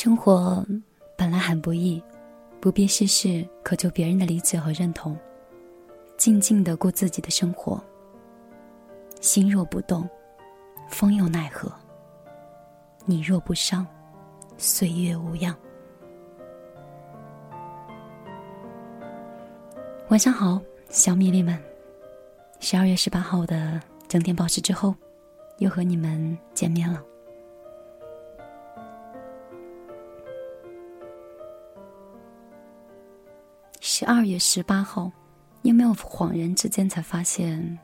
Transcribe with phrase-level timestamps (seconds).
[0.00, 0.64] 生活
[1.16, 2.00] 本来很不易，
[2.60, 5.18] 不必事事渴求别人的理解和认同，
[6.16, 7.82] 静静的过自己的生活。
[9.20, 10.08] 心若不动，
[10.88, 11.68] 风又奈何？
[13.06, 13.84] 你若不伤，
[14.56, 15.52] 岁月无恙。
[20.10, 20.60] 晚上好，
[20.90, 21.60] 小米粒们。
[22.60, 24.94] 十二月十八号的整点报时之后，
[25.58, 27.02] 又和你们见面了。
[34.10, 35.12] 二月十八号，
[35.60, 37.78] 有没有恍然之间才发现，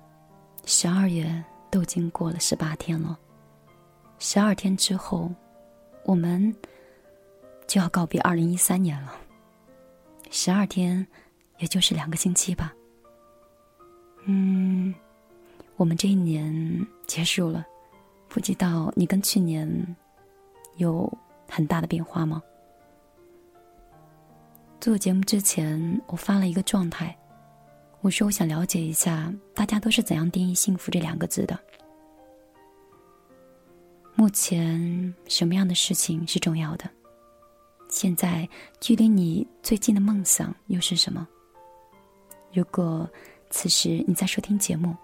[0.64, 3.18] 十二月都已经过了十八天了？
[4.18, 5.30] 十二天之后，
[6.02, 6.50] 我们
[7.66, 9.12] 就要告别二零一三年了。
[10.30, 11.06] 十二天，
[11.58, 12.72] 也就是两个星期吧。
[14.24, 14.94] 嗯，
[15.76, 17.66] 我们这一年结束了，
[18.28, 19.68] 不知道你跟去年
[20.76, 21.06] 有
[21.50, 22.42] 很大的变化吗？
[24.84, 27.16] 做节目之前，我发了一个状态，
[28.02, 31.58] 我说我想了解一下大家都是怎样定义“幸福”这两个字的。
[34.14, 36.84] 目前什么样的事情是重要的？
[37.88, 38.46] 现在
[38.78, 41.26] 距离你最近的梦想又是什么？
[42.52, 43.08] 如果
[43.48, 44.94] 此时你在收听节目，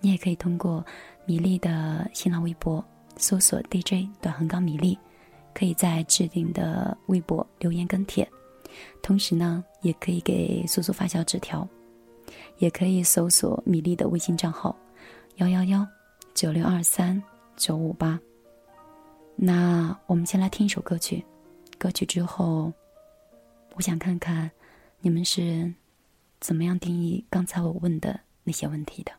[0.00, 0.84] 你也可以通过
[1.24, 2.84] 米粒的新浪微博
[3.16, 4.98] 搜索 DJ 短横杠米粒，
[5.54, 8.30] 可以在置顶的微博留言跟帖。
[9.02, 11.66] 同时呢，也可以给苏苏发小纸条，
[12.58, 14.76] 也可以搜索米粒的微信账号
[15.36, 15.86] 幺幺幺
[16.34, 17.22] 九六二三
[17.56, 18.18] 九五八。
[19.36, 21.24] 那我们先来听一首歌曲，
[21.78, 22.72] 歌曲之后，
[23.74, 24.50] 我想看看
[25.00, 25.72] 你们是
[26.40, 29.12] 怎么样定义刚才我问的那些问题的。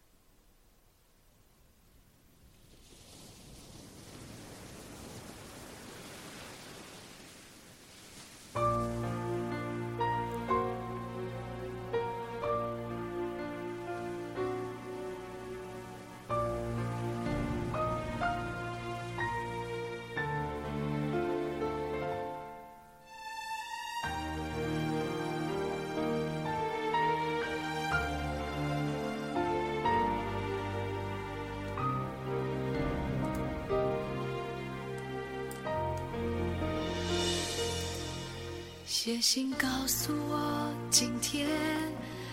[39.05, 41.47] 写信告诉我，今天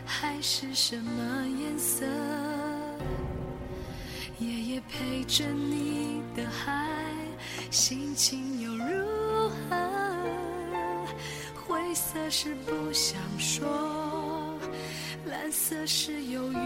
[0.06, 2.06] 海是什么颜色？
[4.38, 6.88] 夜夜陪着你的海，
[7.70, 10.16] 心情又如何？
[11.62, 14.58] 灰色是不想说，
[15.26, 16.56] 蓝色是忧郁，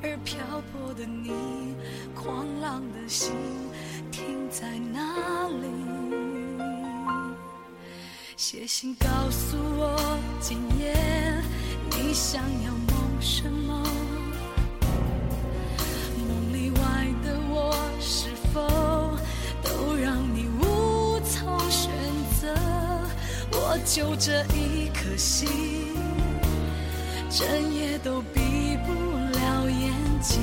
[0.00, 0.38] 而漂
[0.72, 1.74] 泊的你，
[2.14, 3.32] 狂浪的心
[4.12, 6.27] 停在哪里？
[8.38, 9.98] 写信告诉我，
[10.40, 10.94] 今夜
[11.90, 13.82] 你想要梦什么？
[16.16, 16.78] 梦里外
[17.24, 18.60] 的我，是否
[19.60, 21.90] 都让你无从选
[22.40, 22.54] 择？
[23.50, 25.48] 我就这一颗心，
[27.28, 28.92] 整夜都闭不
[29.36, 30.40] 了眼睛。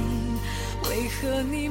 [0.83, 1.69] 为何你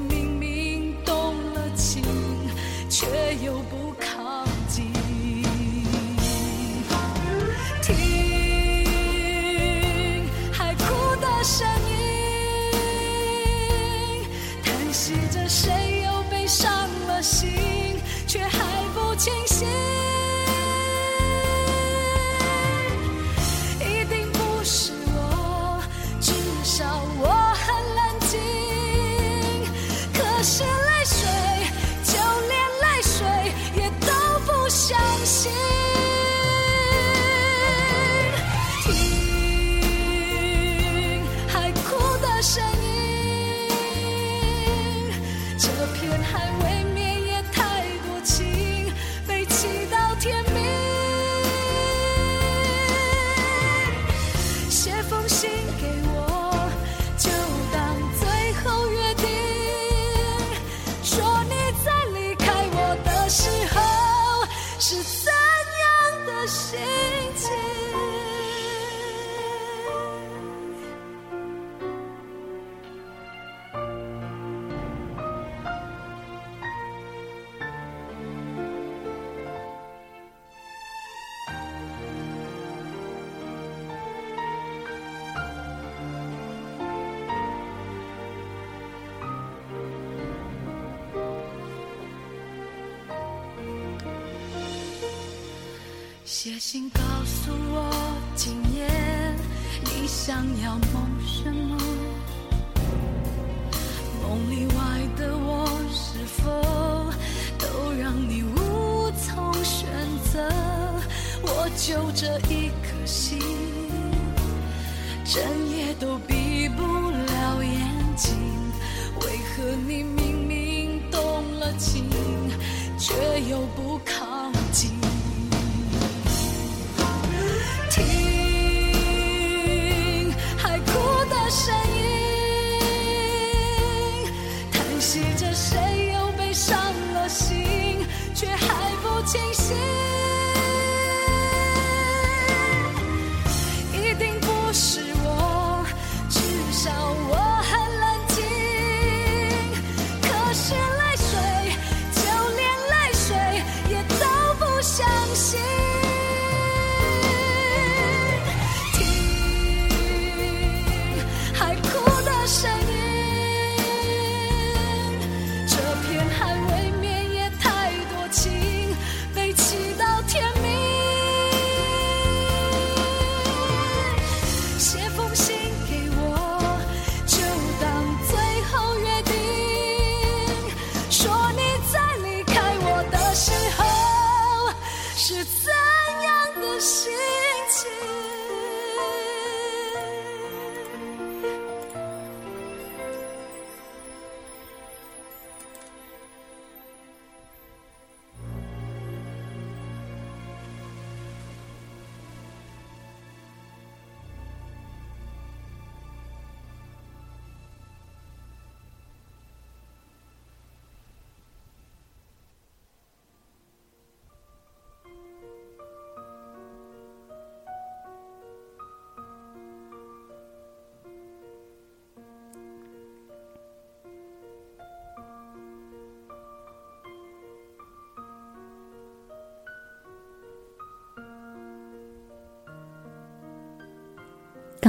[112.25, 112.64] 这一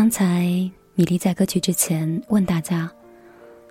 [0.05, 0.43] 刚才
[0.93, 2.87] 米粒在歌曲之前问大家，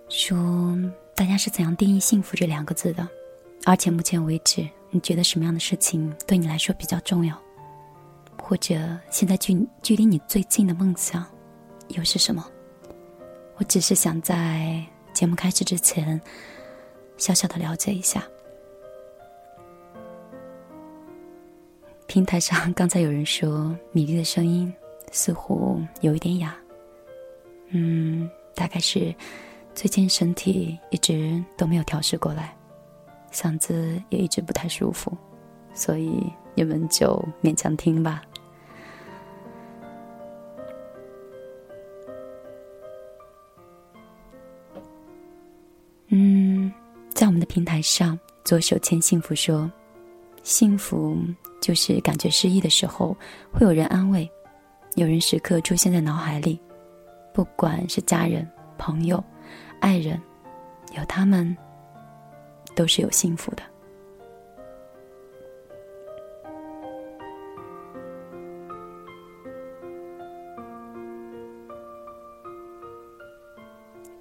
[0.08, 0.76] 说
[1.14, 3.08] 大家是怎样定义幸福这两个字的？
[3.64, 7.40] 而且目前为止，你觉得什么样的事情对你来说比较重要？
[8.36, 8.75] 或者
[9.10, 11.25] 现在距距离你最近的梦想
[11.90, 12.44] 又是什么？
[13.54, 16.20] 我只是想在节目开始之前，
[17.16, 18.25] 小小的了解一下。
[22.08, 24.75] 平台上刚才有人说米粒的声音
[25.14, 26.52] 似乎有一点哑，
[27.69, 29.14] 嗯，大概是
[29.72, 32.55] 最近身体一直都没有调试过来，
[33.32, 35.16] 嗓子也一直不太舒服，
[35.72, 36.20] 所以
[36.56, 38.22] 你们就勉强听吧。
[46.08, 46.72] 嗯，
[47.14, 49.70] 在我们的平台上，左手牵幸福说
[50.43, 51.16] ：“幸福
[51.61, 53.16] 就是感觉失意的时候，
[53.52, 54.28] 会有人安慰，
[54.96, 56.61] 有人时刻出现在脑海里，
[57.33, 59.23] 不管是家人、朋友、
[59.80, 60.21] 爱人，
[60.97, 61.57] 有他们，
[62.76, 63.62] 都是有幸福的。”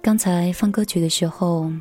[0.02, 1.72] 刚才放歌曲的时候，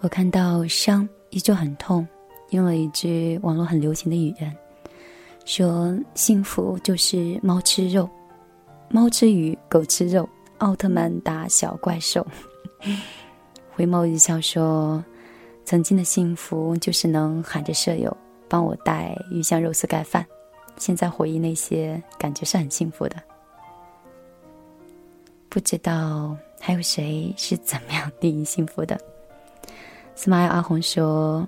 [0.00, 2.06] 我看到伤依旧很痛，
[2.50, 4.56] 用了一句网络很流行的语言，
[5.44, 8.08] 说幸福就是猫吃肉，
[8.88, 12.26] 猫吃鱼，狗吃肉，奥特曼打小怪兽。
[13.74, 15.04] 回眸一笑说，
[15.64, 18.14] 曾经的幸福就是能喊着舍友
[18.48, 20.24] 帮我带鱼香肉丝盖饭，
[20.78, 23.16] 现在回忆那些，感觉是很幸福的。
[25.50, 28.98] 不知道还有谁是怎么样定义幸福的
[30.16, 31.46] ？smile 阿红说：“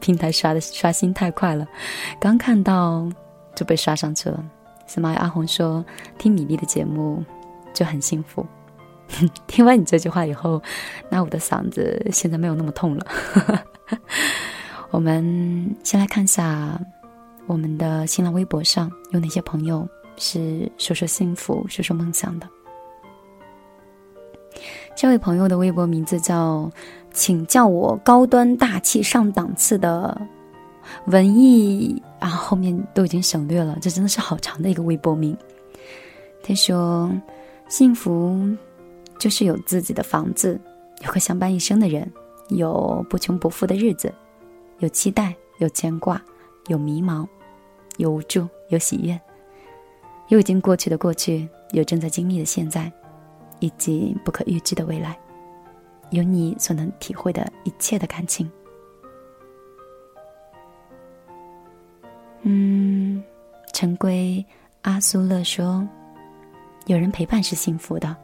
[0.00, 1.66] 平台刷的刷新太快了，
[2.20, 3.08] 刚看到
[3.54, 4.44] 就被刷上去了。
[4.88, 5.84] ”smile 阿红说
[6.18, 7.24] ：“听米粒的节目
[7.72, 8.44] 就很幸福。”
[9.46, 10.62] 听完你这句话以后，
[11.08, 13.06] 那我的嗓子现在没有那么痛了。
[14.90, 16.80] 我们先来看一下
[17.46, 19.88] 我们的新浪微博上有哪些朋友。
[20.22, 22.46] 是说说幸福，说说梦想的。
[24.94, 26.70] 这位朋友的微博名字叫
[27.12, 30.20] “请叫我高端大气上档次的
[31.06, 35.36] 文艺”，啊，后面都已经省略了，这真的是好长的一个微博名。
[36.42, 37.10] 他说
[37.68, 38.40] ：“幸福
[39.18, 40.58] 就是有自己的房子，
[41.04, 42.10] 有个相伴一生的人，
[42.48, 44.12] 有不穷不富的日子，
[44.78, 46.20] 有期待，有牵挂，
[46.68, 47.26] 有迷茫，
[47.98, 49.20] 有无助，有喜悦，
[50.28, 52.90] 有已经过去的过去，有正在经历的现在，
[53.58, 55.18] 以及不可预知的未来，
[56.10, 58.50] 有你所能体会的一切的感情。
[62.42, 63.22] 嗯，
[63.72, 64.44] 陈规
[64.82, 65.86] 阿苏勒说
[66.86, 68.16] ：“有人陪伴是幸福的。”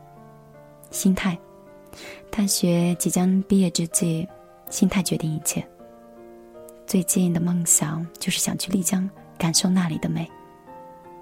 [0.91, 1.39] 心态，
[2.31, 4.27] 大学即将毕业之际，
[4.71, 5.67] 心态决定一切。
[6.87, 10.31] 最近的梦想就是想去丽江感受那里的美，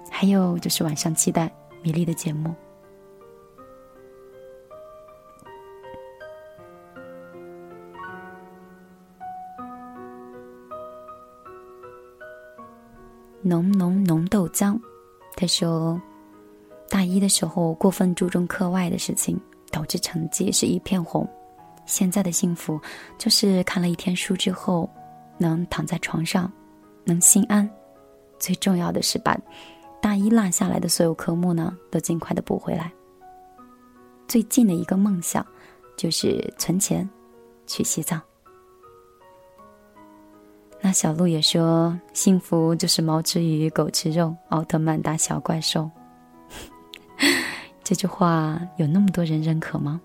[0.09, 2.55] 还有就是晚上期待米粒的节目。
[13.47, 14.75] 浓浓浓豆浆，
[15.35, 16.01] 他说，
[16.89, 21.29] 大一的时候过分注重课外的事情，导致成绩是一片红。
[21.85, 22.81] 现在的幸福，
[23.19, 24.89] 就是看了一天书之后，
[25.37, 26.51] 能躺在床上，
[27.03, 27.69] 能心安。
[28.39, 29.37] 最重要的是把
[30.01, 32.91] 大一落下来的所有科目呢，都尽快的补回来。
[34.27, 35.45] 最近的一个梦想，
[35.95, 37.07] 就是存钱，
[37.67, 38.19] 去西藏。
[40.81, 45.89] 那小鹿也说：“幸福就是猫吃鱼，狗吃肉，奥特曼打小怪兽。
[47.83, 49.99] ”这句话有那么多人认可吗？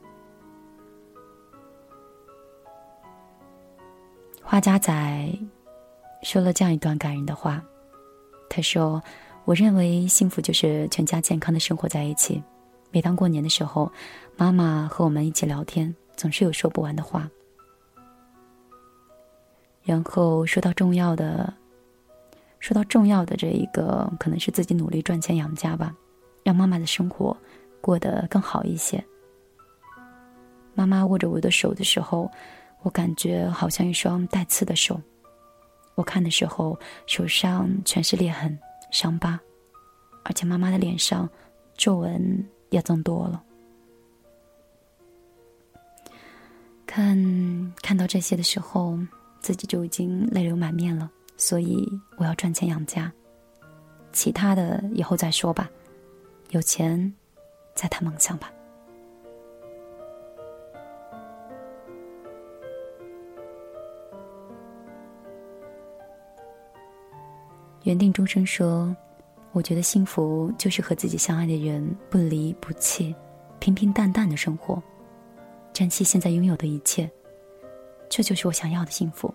[4.42, 5.38] 花家仔
[6.22, 7.62] 说了这样一段感人的话，
[8.48, 9.02] 他说
[9.44, 12.42] ：“我认为幸福就是全家健康的生活在一起。
[12.90, 13.92] 每当过年的时候，
[14.36, 17.30] 妈妈和我们一起聊天，总是有说不完的话。”
[19.82, 21.52] 然后说到重要的，
[22.58, 25.94] 说到重要的这一个，可能是自己努力赚钱养家吧，
[26.44, 27.36] 让妈妈的生活
[27.80, 29.02] 过得更好一些。
[30.74, 32.30] 妈妈握着我的手的时候，
[32.82, 35.00] 我感觉好像一双带刺的手。
[35.94, 38.56] 我看的时候，手上全是裂痕、
[38.90, 39.40] 伤疤，
[40.24, 41.28] 而且妈妈的脸上
[41.76, 43.42] 皱纹也增多了。
[46.86, 48.98] 看看到这些的时候。
[49.40, 53.10] 自己就已经泪流满面了，所以我要赚钱养家，
[54.12, 55.68] 其他的以后再说吧，
[56.50, 57.12] 有钱
[57.74, 58.52] 再谈梦想吧。
[67.84, 68.94] 缘定终生说
[69.52, 73.14] ：“我觉得幸福就是和自己相爱的人不离不弃，
[73.58, 74.80] 平平淡淡的生活，
[75.72, 77.10] 珍惜现在拥有的一切。”
[78.10, 79.32] 这就是我想要的幸福。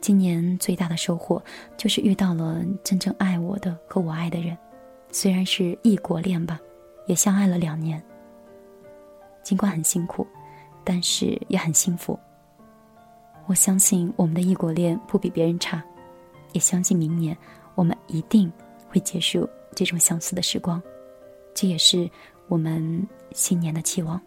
[0.00, 1.42] 今年最大的收获
[1.76, 4.56] 就是遇到了真正爱我的和我爱的人，
[5.10, 6.60] 虽然是异国恋吧，
[7.06, 8.00] 也相爱了两年。
[9.42, 10.26] 尽管很辛苦，
[10.84, 12.18] 但是也很幸福。
[13.46, 15.82] 我相信我们的异国恋不比别人差，
[16.52, 17.36] 也相信明年
[17.74, 18.52] 我们一定
[18.88, 20.80] 会结束这种相似的时光，
[21.54, 22.08] 这也是
[22.48, 24.20] 我们新年的期望。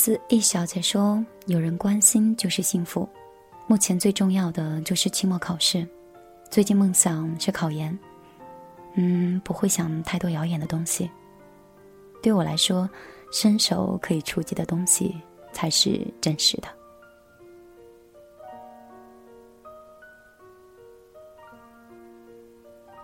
[0.00, 3.06] Miss E 小姐说：“有人关心就是幸福。
[3.66, 5.86] 目前最重要的就是期末考试，
[6.50, 7.98] 最近梦想是考研。
[8.94, 11.10] 嗯，不会想太多遥远的东西。
[12.22, 12.88] 对我来说，
[13.30, 15.14] 伸手可以触及的东西
[15.52, 16.68] 才是真实的。”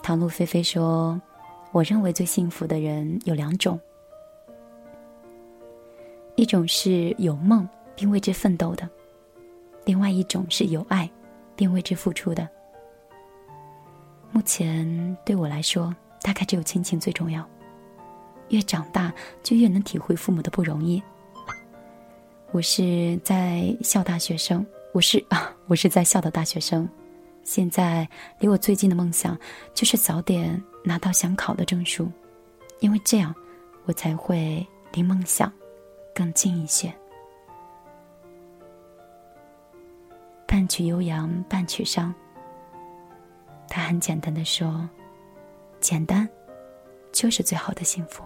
[0.03, 1.21] 唐露菲菲说
[1.73, 3.79] ：“我认为最幸福的人有两种。”
[6.37, 7.67] 一种是有梦
[7.97, 8.89] 并为之奋斗的，
[9.87, 11.11] 另外一种是有爱
[11.57, 12.47] 并为之付出的。
[14.31, 17.45] 目前对我来说，大概只有亲情最重要。
[18.51, 19.13] 越长大，
[19.43, 21.03] 就越能体会父母的不容易。
[22.53, 26.87] 我是在校大学生，我是啊，我是在校的大学生。
[27.45, 28.07] 现在
[28.39, 29.39] 离我最近的梦想，
[29.73, 32.11] 就是早点拿到想考的证书，
[32.81, 33.35] 因为这样，
[33.87, 35.51] 我才会离梦想。
[36.17, 36.91] 更近一些。
[40.47, 42.15] 半曲悠扬，半曲伤。
[43.69, 44.89] 他很简单的说
[45.79, 46.27] ：“简单，
[47.13, 48.25] 就是最好的幸福。”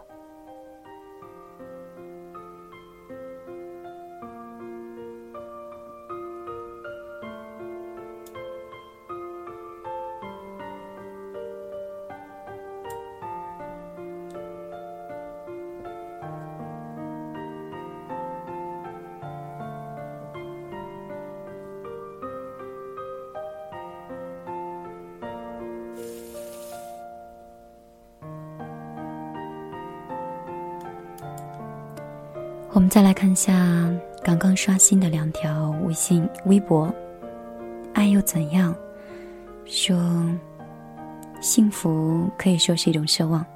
[32.91, 33.89] 再来看一下
[34.21, 36.93] 刚刚刷新的两条微信、微博。
[37.95, 38.75] 爱又怎样？
[39.65, 39.97] 说
[41.41, 43.47] 幸福可以说是一种奢望，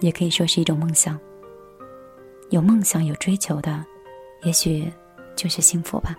[0.00, 1.20] 也可以说是一种梦想。
[2.48, 3.84] 有梦想、有追求的，
[4.44, 4.90] 也许
[5.36, 6.16] 就是幸福吧。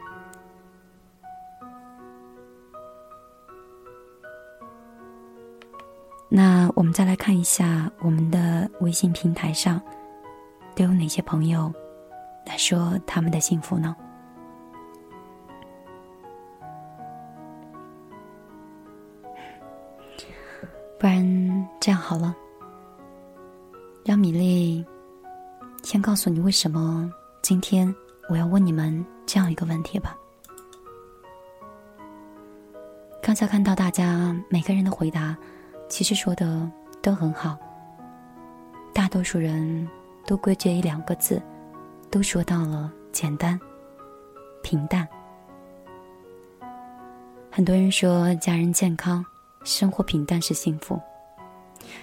[6.30, 9.82] 那我们再来看一下我们的微信平台上
[10.76, 11.74] 都有哪些朋友
[12.50, 13.96] 来说他们的幸福呢？
[20.98, 22.36] 不然这样好了，
[24.04, 24.84] 让米粒
[25.84, 27.10] 先告诉你为什么
[27.44, 27.94] 今天
[28.28, 30.18] 我要问你们这样一个问题吧。
[33.22, 35.38] 刚才看到大家每个人的回答。
[35.88, 36.70] 其实说的
[37.02, 37.58] 都很好，
[38.94, 39.90] 大多数人
[40.24, 41.42] 都归结于两个字，
[42.10, 43.60] 都说到了简单、
[44.64, 45.08] 平淡。
[47.52, 49.24] 很多人说家人健康、
[49.64, 51.00] 生活平淡是幸福。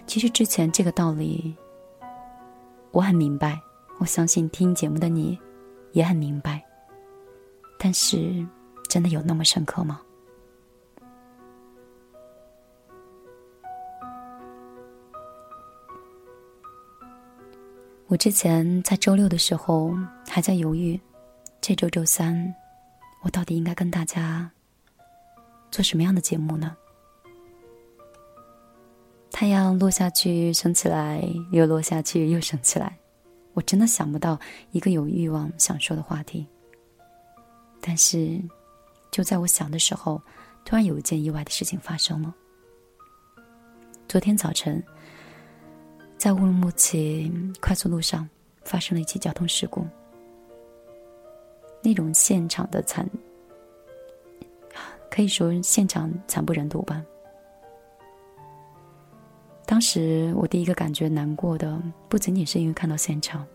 [0.06, 1.54] 其实之前这个道理
[2.92, 3.60] 我很明白，
[3.98, 5.38] 我相信听节目的你
[5.92, 6.62] 也很明白。
[7.78, 8.46] 但是，
[8.88, 10.00] 真的有那么深刻吗？
[18.08, 19.92] 我之前在周六的时候
[20.28, 20.98] 还在犹豫，
[21.60, 22.54] 这周周三
[23.20, 24.48] 我到底应该跟大家
[25.72, 26.76] 做什么样的节目呢？
[29.32, 32.96] 太阳落下去升起来，又落下去又升起来，
[33.54, 34.38] 我真的想不到
[34.70, 36.46] 一个有欲望想说的话题。
[37.80, 38.40] 但是，
[39.10, 40.22] 就在我想的时候，
[40.64, 42.32] 突然有一件意外的事情发生了。
[44.06, 44.80] 昨天早晨。
[46.18, 48.28] 在乌鲁木齐快速路上
[48.64, 49.86] 发生了一起交通事故，
[51.82, 53.08] 那种现场的惨，
[55.10, 57.04] 可以说现场惨不忍睹吧。
[59.66, 63.46] 当时我第一个感觉难过的，不仅仅是因为看到现场，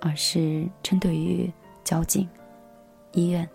[0.00, 1.52] 而是针对于
[1.84, 2.28] 交警、
[3.12, 3.48] 医院，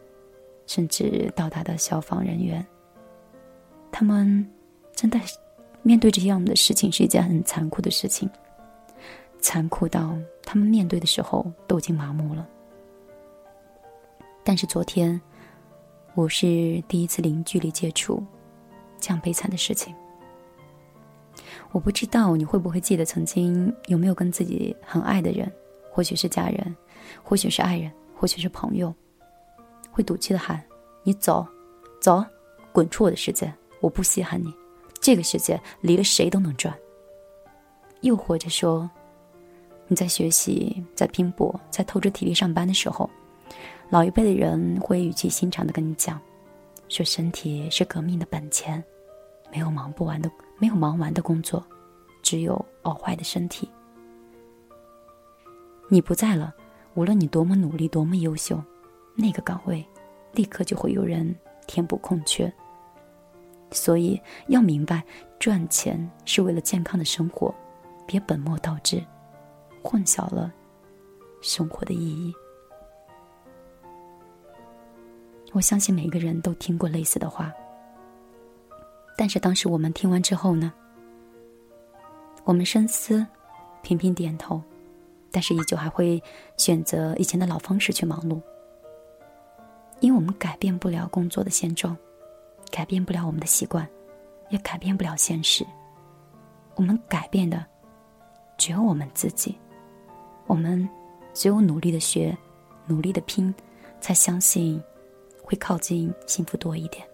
[0.67, 2.65] 甚至到达的消防人员，
[3.91, 4.47] 他们
[4.93, 5.19] 真的。
[5.87, 8.29] 面对这样的事情是一件很残酷的事情，
[9.39, 12.45] 残酷到他们面对的时候都已经麻木了。
[14.43, 15.19] 但是昨天，
[16.13, 18.21] 我是第一次零距离接触
[18.99, 19.95] 这样悲惨的事情。
[21.71, 25.49] 我不知道你会不会记得曾经有没有跟自己很爱的人，
[25.89, 26.75] 或许是家人，
[27.23, 28.93] 或许是爱人，或许是朋友，
[29.89, 30.61] 会赌气的喊
[31.03, 31.47] ：“你走，
[32.01, 32.21] 走，
[32.73, 34.53] 滚出我的世界，我不稀罕你。”
[35.01, 36.73] 这个世界离了谁都能转。
[38.01, 38.89] 又或者说，
[39.87, 43.09] 你在学习、在拼搏、在透支体力上班的时候，
[43.89, 46.19] 老一辈的人会语气心肠的跟你讲，
[46.89, 48.83] 说身体是革命的本钱，
[49.51, 50.29] 没有忙不完的，
[50.59, 51.65] 没有忙完的工作，
[52.21, 53.69] 只有熬坏的身体。
[55.89, 56.53] 你不在了，
[56.95, 58.61] 无论你多么努力、多么优秀，
[59.15, 59.83] 那个岗位，
[60.33, 61.33] 立刻就会有人
[61.65, 62.53] 填补空缺。
[63.71, 65.03] 所以要明白，
[65.39, 67.53] 赚钱是为了健康的生活，
[68.05, 69.03] 别本末倒置，
[69.83, 70.51] 混淆了
[71.41, 72.33] 生活的意义。
[75.53, 77.53] 我相信每个人都听过类似的话，
[79.17, 80.71] 但是当时我们听完之后呢？
[82.43, 83.25] 我们深思，
[83.81, 84.61] 频频点头，
[85.31, 86.21] 但是依旧还会
[86.57, 88.41] 选择以前的老方式去忙碌，
[89.99, 91.97] 因为我们改变不了工作的现状。
[92.69, 93.87] 改变不了我们的习惯，
[94.49, 95.65] 也改变不了现实。
[96.75, 97.65] 我们改变的
[98.57, 99.57] 只有我们自己。
[100.45, 100.87] 我们
[101.33, 102.37] 只有努力的学，
[102.85, 103.53] 努力的拼，
[104.01, 104.81] 才相信
[105.41, 107.06] 会靠近幸福多一点。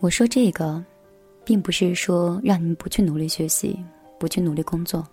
[0.00, 0.84] 我说这个，
[1.44, 3.84] 并不是说让你们不去努力学习，
[4.16, 5.04] 不去努力工作，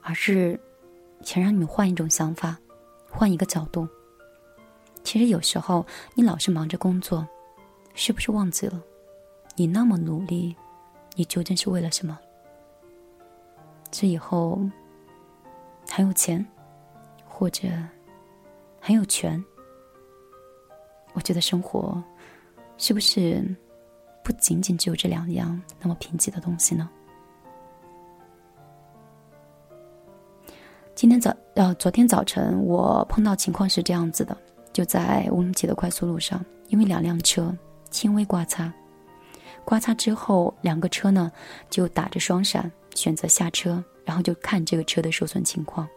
[0.00, 0.58] 而是
[1.20, 2.56] 想让你们换一种想法，
[3.10, 3.86] 换一个角度。
[5.04, 5.84] 其实有时候
[6.14, 7.26] 你老是忙着工作，
[7.92, 8.82] 是不是忘记了，
[9.56, 10.56] 你那么努力，
[11.14, 12.18] 你究竟是为了什么？
[13.90, 14.58] 这以后
[15.90, 16.44] 很有钱，
[17.26, 17.68] 或者
[18.80, 19.44] 很有权，
[21.12, 22.02] 我觉得生活
[22.78, 23.44] 是不是？
[24.26, 26.90] 不仅仅只有这两样那么贫瘠的东西呢。
[30.96, 34.36] 今天早呃，昨天早晨我碰到情况是这样子的，
[34.72, 37.56] 就在乌鲁木齐的快速路上，因为两辆车
[37.88, 38.72] 轻微刮擦，
[39.64, 41.30] 刮擦之后两个车呢
[41.70, 45.88] 就打着双闪，选择下车，然后就看这个车的受损情况。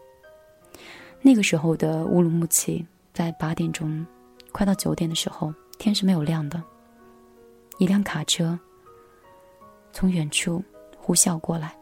[1.20, 4.06] 那个时候的乌鲁木齐在八点钟，
[4.52, 6.62] 快到九点的时候，天是没有亮的。
[7.80, 8.58] 一辆卡车
[9.90, 10.62] 从远处
[10.98, 11.74] 呼啸过来，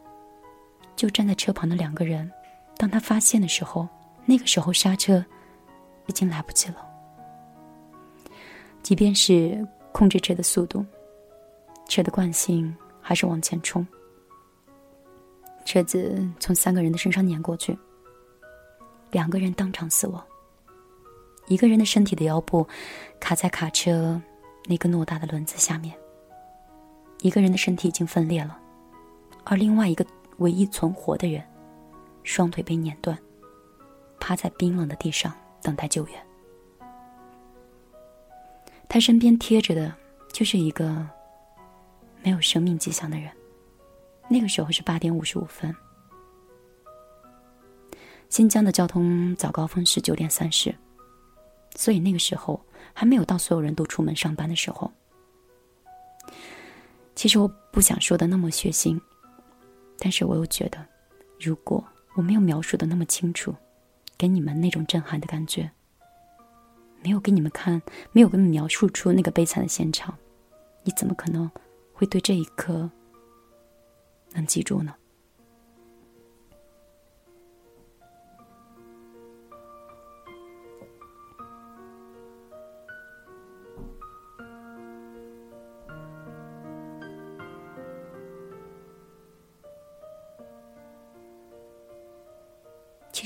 [0.95, 2.31] 就站在车旁的两个人。
[2.77, 3.85] 当他发现的时候，
[4.25, 5.23] 那个时候刹车
[6.05, 6.87] 已经来不及了。
[8.81, 10.85] 即便是控制车的速度，
[11.89, 13.85] 车的惯性还是往前冲。
[15.65, 17.77] 车子从三个人的身上碾过去，
[19.11, 20.25] 两个人当场死亡。
[21.47, 22.65] 一个人的身体的腰部
[23.19, 24.21] 卡在卡车
[24.69, 25.97] 那个偌大的轮子下面，
[27.21, 28.55] 一个人的身体已经分裂了，
[29.43, 30.05] 而另外一个
[30.37, 31.43] 唯一存活的人。
[32.21, 33.17] 双腿被碾断，
[34.19, 36.27] 趴在冰冷的地上等待救援。
[38.87, 39.91] 他身边贴着的，
[40.31, 41.07] 就是一个
[42.21, 43.31] 没有生命迹象的人。
[44.27, 45.75] 那个时候是八点五十五分。
[48.27, 50.75] 新疆的交通早高峰是九点三十，
[51.75, 52.59] 所以那个时候
[52.93, 54.91] 还没有到所有人都出门上班的时候。
[57.15, 58.99] 其实我不想说的那么血腥，
[59.97, 60.85] 但是我又觉得，
[61.39, 61.83] 如果……
[62.15, 63.55] 我没有描述的那么清楚，
[64.17, 65.71] 给你们那种震撼的感觉。
[67.01, 70.13] 没有给你们看，没有给你们描述出那个悲惨的现场，
[70.83, 71.49] 你怎么可能
[71.93, 72.89] 会对这一刻
[74.33, 74.93] 能记住呢？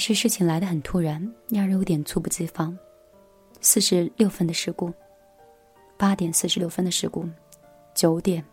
[0.03, 2.77] 是事情来得很突然，让人有点猝不及防。
[3.61, 4.91] 四十六分的事故，
[5.95, 7.25] 八点四十六分的事故，
[7.93, 8.43] 九点，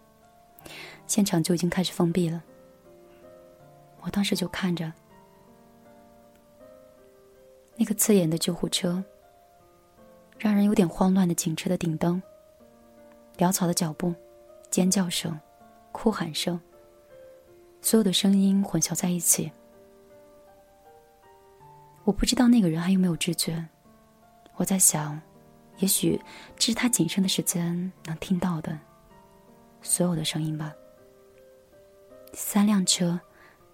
[1.08, 2.40] 现场就已经开始封闭了。
[4.02, 4.92] 我当时就看着
[7.74, 9.02] 那个刺眼的救护车，
[10.38, 12.22] 让人有点慌乱的警车的顶灯，
[13.38, 14.14] 潦草的脚步，
[14.70, 15.36] 尖叫声，
[15.90, 16.60] 哭喊声，
[17.82, 19.50] 所有的声音混淆在一起。
[22.10, 23.64] 我不知道那个人还有没有知觉，
[24.56, 25.18] 我在想，
[25.78, 26.20] 也许
[26.56, 28.76] 这是他仅剩的时间能听到的
[29.80, 30.74] 所有的声音吧。
[32.32, 33.18] 三辆车，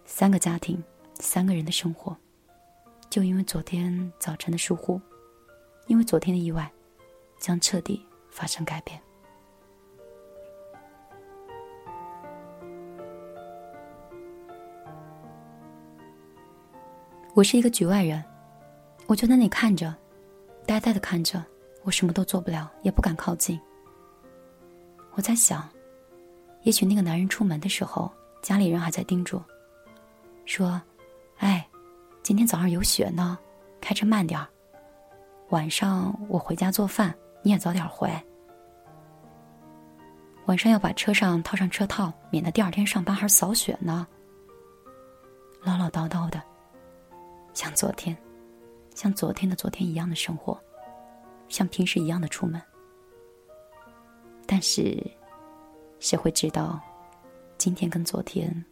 [0.05, 2.15] 三个家庭，三个人的生活，
[3.09, 5.01] 就因为昨天早晨的疏忽，
[5.87, 6.71] 因为昨天的意外，
[7.39, 9.01] 将彻底发生改变。
[17.37, 18.25] 我是一个局外人，
[19.07, 19.95] 我就在那里看着，
[20.65, 21.45] 呆呆的看着，
[21.83, 23.61] 我什么都做不了，也不敢靠近。
[25.13, 25.69] 我在想，
[26.63, 29.39] 也许那个男人出门的时候，家里人还在叮嘱，
[30.47, 30.81] 说
[31.37, 31.69] ：“哎，
[32.23, 33.39] 今天早上有雪呢，
[33.83, 34.49] 开车慢点儿。
[35.51, 38.11] 晚上我回家做饭，你也早点回。
[40.47, 44.07] 晚上要把车上套上车套，免得第二天上班还扫雪呢。”
[45.63, 46.43] 唠唠叨叨的。
[47.57, 48.15] 像昨天，
[48.95, 50.61] 像昨天的昨天一样的生活，
[51.49, 52.61] 像平时一样的出门。
[54.47, 55.03] 但是，
[55.99, 56.79] 谁会知道，
[57.57, 58.63] 今天跟昨天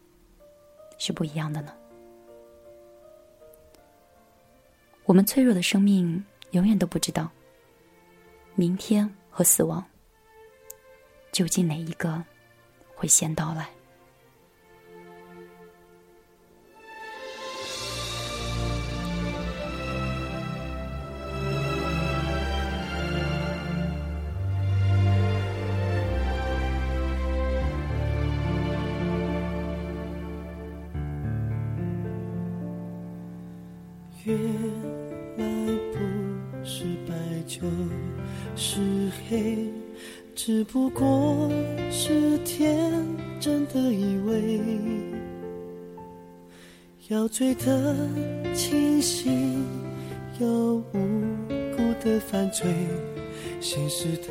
[0.99, 1.73] 是不一样的呢？
[5.05, 7.27] 我们脆弱的生命永远都不知道，
[8.53, 9.83] 明天和死亡
[11.31, 12.23] 究竟哪一个
[12.93, 13.67] 会先到来。
[40.35, 41.49] 只不过
[41.89, 42.91] 是天
[43.39, 44.59] 真的以为，
[47.07, 47.95] 要醉得
[48.53, 49.65] 清醒，
[50.39, 50.81] 要无
[51.75, 52.65] 辜的犯罪，
[53.59, 54.27] 现实的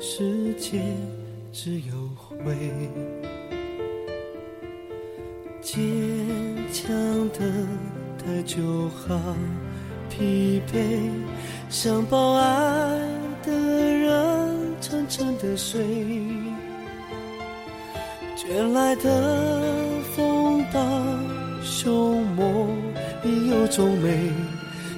[0.00, 0.82] 世界
[1.52, 2.54] 只有灰，
[5.60, 5.78] 坚
[6.72, 6.92] 强
[7.30, 7.40] 的。
[8.26, 9.20] 太就好
[10.08, 11.10] 疲惫，
[11.68, 13.03] 想抱爱
[15.16, 15.80] 沉的睡，
[18.34, 20.80] 卷来的风暴，
[21.62, 22.68] 凶猛
[23.22, 24.32] 已有种美，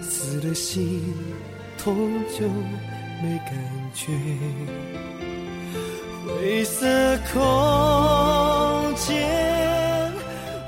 [0.01, 1.13] 死了心
[1.77, 1.95] 痛
[2.35, 2.49] 就
[3.23, 3.53] 没感
[3.93, 4.11] 觉。
[6.25, 6.87] 灰色
[7.31, 9.23] 空间，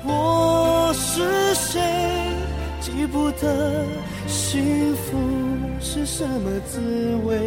[0.03, 1.81] 我是谁？
[2.79, 3.83] 记不得
[4.27, 5.17] 幸福
[5.81, 6.79] 是什么滋
[7.25, 7.39] 味，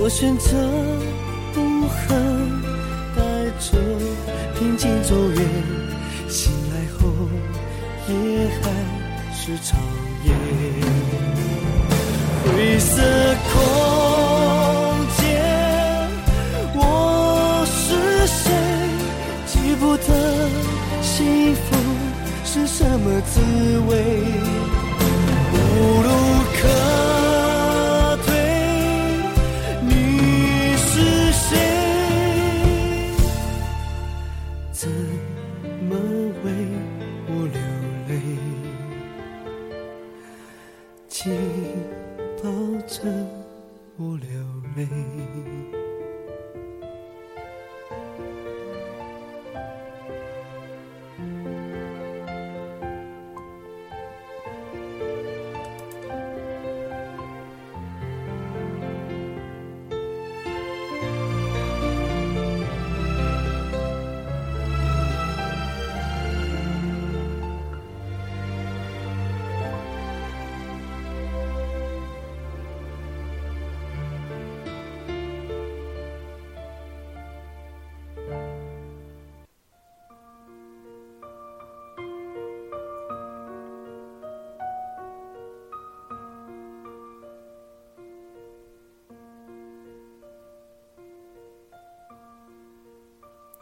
[0.00, 0.56] 我选择
[1.52, 2.62] 不恨，
[3.16, 3.20] 带
[3.58, 3.76] 着
[4.56, 5.44] 平静走远，
[6.28, 7.10] 醒来后
[8.08, 8.14] 也
[8.62, 8.70] 还
[9.34, 9.76] 是长
[10.24, 10.32] 夜。
[12.44, 13.02] 灰色
[13.50, 13.52] 空
[15.18, 15.20] 间，
[16.74, 16.80] 我
[17.66, 18.52] 是谁？
[19.46, 20.48] 记不得
[21.02, 21.66] 幸福
[22.44, 23.40] 是什么滋
[23.88, 23.92] 味，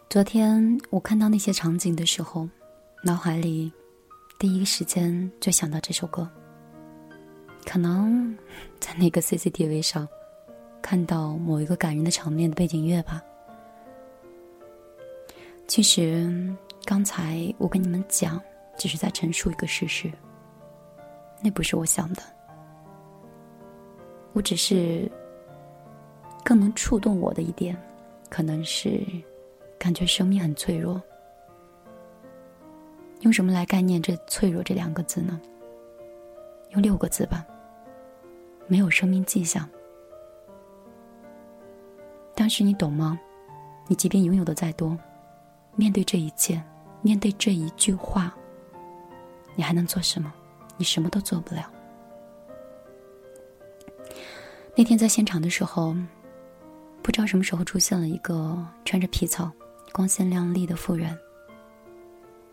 [0.08, 2.48] 昨天我看到那些场景的时候，
[3.02, 3.70] 脑海里
[4.38, 6.26] 第一时间就想到这首歌。
[7.66, 8.34] 可能
[8.78, 10.08] 在那个 CCTV 上
[10.80, 13.20] 看到某一个感人的场面的背景乐吧。
[15.66, 16.32] 其实
[16.84, 18.40] 刚才我跟你们讲，
[18.78, 20.10] 只是在陈述一个事实，
[21.42, 22.22] 那不是我想的，
[24.32, 25.10] 我只是
[26.44, 27.76] 更能触动我的一点，
[28.30, 29.04] 可能是。
[29.78, 31.00] 感觉生命很脆弱，
[33.20, 35.40] 用什么来概念这“脆弱”这两个字呢？
[36.70, 37.46] 用六个字吧。
[38.68, 39.68] 没有生命迹象。
[42.34, 43.18] 当时你懂吗？
[43.86, 44.98] 你即便拥有的再多，
[45.76, 46.60] 面对这一切，
[47.00, 48.34] 面对这一句话，
[49.54, 50.34] 你还能做什么？
[50.76, 51.70] 你什么都做不了。
[54.74, 55.96] 那天在现场的时候，
[57.02, 59.50] 不知道什么时候出现了一个穿着皮草。
[59.92, 61.18] 光鲜亮丽的妇人，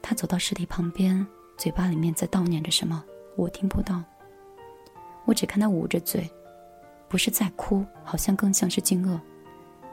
[0.02, 1.26] 她走到尸体旁边，
[1.58, 3.04] 嘴巴里面在悼念着什么，
[3.36, 4.02] 我听不到。
[5.26, 6.30] 我只看她捂着嘴，
[7.10, 9.19] 不是在哭，好像更像是惊愕，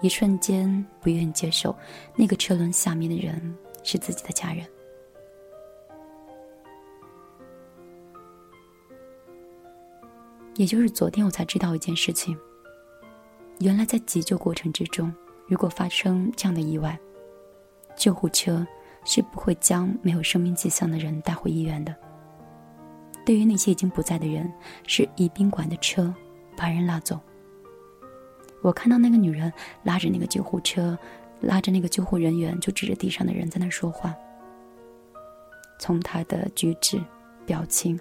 [0.01, 1.77] 一瞬间不愿意接受
[2.15, 4.65] 那个车轮下面的人是自己的家人。
[10.57, 12.39] 也就是昨天，我才知道一件事情。
[13.61, 15.15] 原来在急救过程之中，
[15.47, 16.99] 如果发生这样的意外，
[17.97, 18.67] 救护车
[19.05, 21.95] 是不会将没有生命迹象的人带回医院的。
[23.25, 24.51] 对于那些已经不在的人，
[24.87, 26.13] 是以宾馆的车
[26.57, 27.21] 把人拉走。
[28.63, 30.99] 我看到那个女人拉着那个救护车，
[31.41, 34.15] 拉着那个救护人员，就指着地上的人在那说话。
[35.79, 37.01] 从她的举止、
[37.47, 37.99] 表情，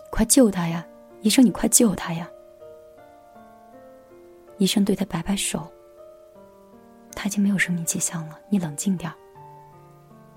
[0.10, 0.84] 快救他呀，
[1.22, 2.28] 医生，你快救他呀！”
[4.64, 5.70] 医生对他摆摆手。
[7.14, 9.12] 他已经没有生命迹象了，你冷静点。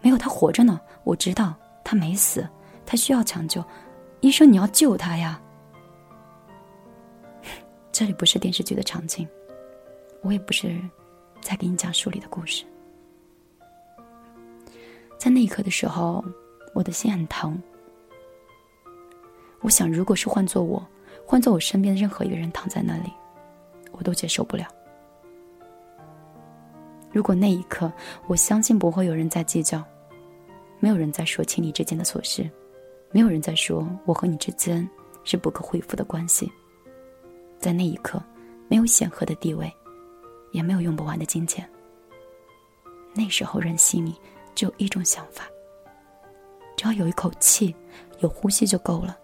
[0.02, 2.46] 没有，他活着呢，我知道他没死，
[2.84, 3.64] 他需要抢救，
[4.20, 5.40] 医生你要救他呀！
[7.92, 9.26] 这里不是电视剧的场景，
[10.22, 10.76] 我也不是
[11.40, 12.64] 在给你讲书里的故事。
[15.16, 16.24] 在那一刻的时候，
[16.74, 17.60] 我的心很疼。
[19.60, 20.86] 我想，如果是换做我，
[21.24, 23.10] 换做我身边的任何一个人躺在那里，
[23.96, 24.66] 我都接受不了。
[27.12, 27.90] 如果那一刻，
[28.26, 29.82] 我相信不会有人在计较，
[30.78, 32.50] 没有人在说情侣之间的琐事，
[33.10, 34.86] 没有人在说我和你之间
[35.24, 36.50] 是不可恢复的关系。
[37.58, 38.22] 在那一刻，
[38.68, 39.72] 没有显赫的地位，
[40.52, 41.66] 也没有用不完的金钱。
[43.14, 44.14] 那时候人心里
[44.54, 45.44] 只有一种想法：
[46.76, 47.74] 只要有一口气，
[48.18, 49.16] 有呼吸就够了。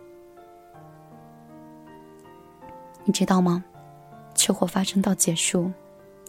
[3.05, 3.63] 你知道吗？
[4.43, 5.71] 车祸发生到结束，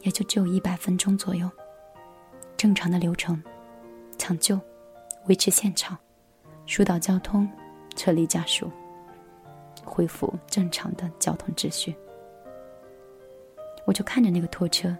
[0.03, 1.49] 也就只有一百分钟左右。
[2.55, 3.41] 正常的流程：
[4.19, 4.59] 抢救、
[5.25, 5.97] 维持现场、
[6.67, 7.49] 疏导交通、
[7.95, 8.71] 撤离家属。
[9.83, 11.95] 恢复正常的交通秩序，
[13.83, 14.95] 我就看着那个拖车，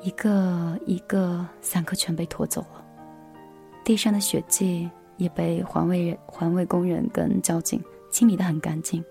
[0.00, 2.86] 一个一个散客全被拖走了，
[3.84, 9.04] 地上的血迹也被环卫人、环卫工人跟交警清理的很干净，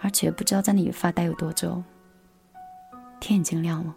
[0.00, 1.82] 而且不知道在那里发呆有多久，
[3.20, 3.94] 天已经亮了，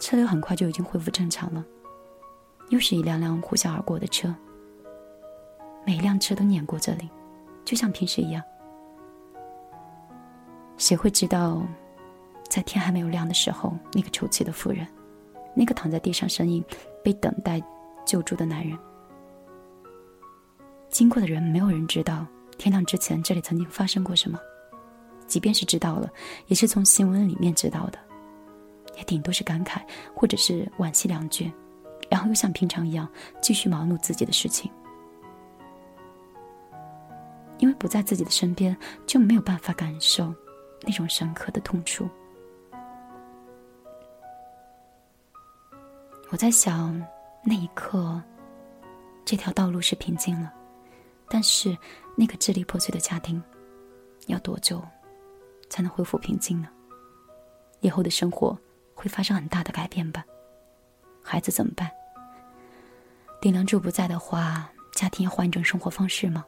[0.00, 1.64] 车流很快就已经恢复正常了，
[2.70, 4.34] 又是一辆辆呼啸而过的车。
[5.86, 7.10] 每辆车都碾过这里，
[7.64, 8.42] 就像平时一样。
[10.78, 11.62] 谁会知道，
[12.48, 14.86] 在天还没有亮的时候，那个抽泣的妇人，
[15.54, 16.64] 那个躺在地上呻吟、
[17.04, 17.62] 被等待
[18.06, 18.78] 救助的男人，
[20.88, 24.38] 经过的人，没有人知道天亮之前这里曾经发生过什么。
[25.30, 26.10] 即便是知道了，
[26.48, 27.98] 也是从新闻里面知道的，
[28.96, 29.80] 也顶多是感慨
[30.12, 31.50] 或者是惋惜两句，
[32.10, 33.08] 然后又像平常一样
[33.40, 34.70] 继续忙碌自己的事情。
[37.58, 40.34] 因为不在自己的身边，就没有办法感受
[40.82, 42.08] 那种深刻的痛楚。
[46.30, 47.00] 我在想，
[47.44, 48.20] 那一刻，
[49.24, 50.52] 这条道路是平静了，
[51.28, 51.76] 但是
[52.16, 53.42] 那个支离破碎的家庭，
[54.26, 54.82] 要多久
[55.70, 56.68] 才能恢复平静呢？
[57.80, 58.58] 以后的生活
[58.94, 60.22] 会发生很大的改变吧？
[61.22, 61.90] 孩子怎么办？
[63.40, 66.44] 顶梁柱不在的话，家庭要换一种生活方式吗？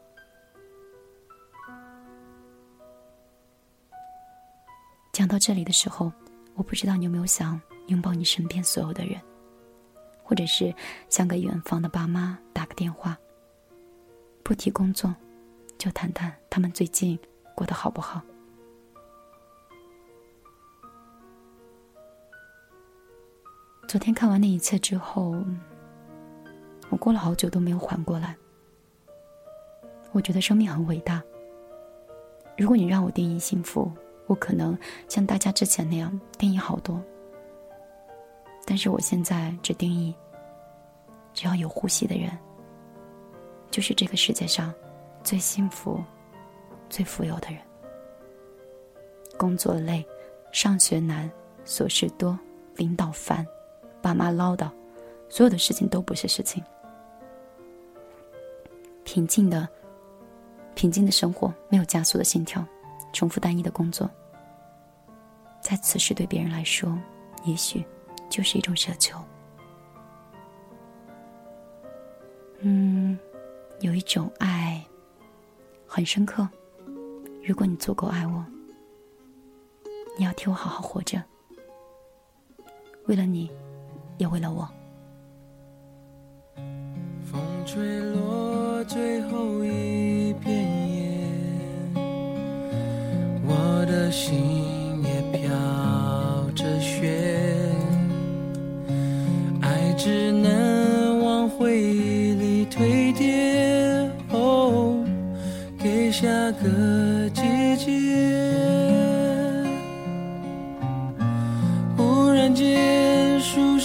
[5.12, 6.12] 讲到这里的时候，
[6.54, 9.20] 我不知道你有没有想拥抱你身边所有的人，
[10.22, 10.74] 或者是
[11.08, 13.16] 想给远方的爸妈打个电话。
[14.42, 15.14] 不提工作，
[15.78, 17.18] 就谈谈他们最近
[17.54, 18.20] 过得好不好。
[23.86, 25.34] 昨天看完那一切之后，
[26.88, 28.34] 我过了好久都没有缓过来。
[30.12, 31.22] 我觉得生命很伟大。
[32.56, 33.90] 如果你让我定义幸福，
[34.26, 37.02] 我可能像大家之前那样定义好多，
[38.64, 40.14] 但是我现在只定义：
[41.34, 42.30] 只要有呼吸的人，
[43.70, 44.72] 就是这个世界上
[45.22, 46.02] 最幸福、
[46.88, 47.58] 最富有的人。
[49.38, 50.06] 工作累，
[50.52, 51.30] 上学难，
[51.66, 52.38] 琐事多，
[52.76, 53.46] 领导烦，
[54.02, 54.68] 爸妈唠叨，
[55.28, 56.62] 所有的事情都不是事情。
[59.04, 59.68] 平静的、
[60.74, 62.64] 平静的生活，没有加速的心跳，
[63.12, 64.10] 重复单一的工作。
[65.60, 66.98] 在此时，对别人来说，
[67.44, 67.84] 也许
[68.28, 69.18] 就是一种奢求。
[72.60, 73.18] 嗯，
[73.80, 74.84] 有一种爱
[75.86, 76.48] 很深刻。
[77.44, 78.44] 如果你足够爱我，
[80.16, 81.22] 你要替我好好活着。
[83.06, 83.50] 为了你，
[84.22, 84.68] 也为了我。
[87.24, 90.54] 风吹落最后一片
[90.94, 91.28] 叶，
[93.44, 94.71] 我的心。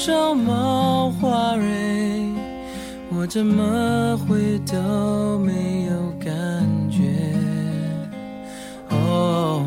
[0.08, 2.32] 树上冒花蕊，
[3.12, 6.34] 我怎么会都没有感
[6.90, 7.04] 觉？
[8.90, 9.66] 哦，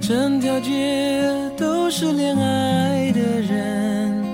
[0.00, 4.24] 整条街都是恋爱的人，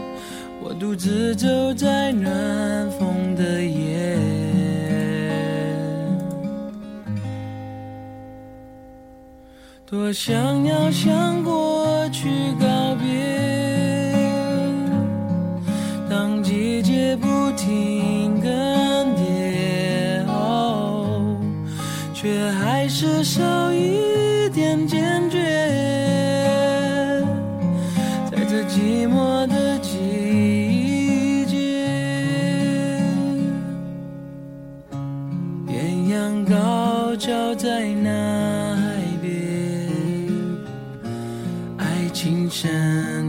[0.63, 4.19] 我独自走在暖风的夜。
[9.87, 12.29] 多想要向过去
[36.13, 39.89] 阳高照在那海边
[41.79, 43.22] 爱情深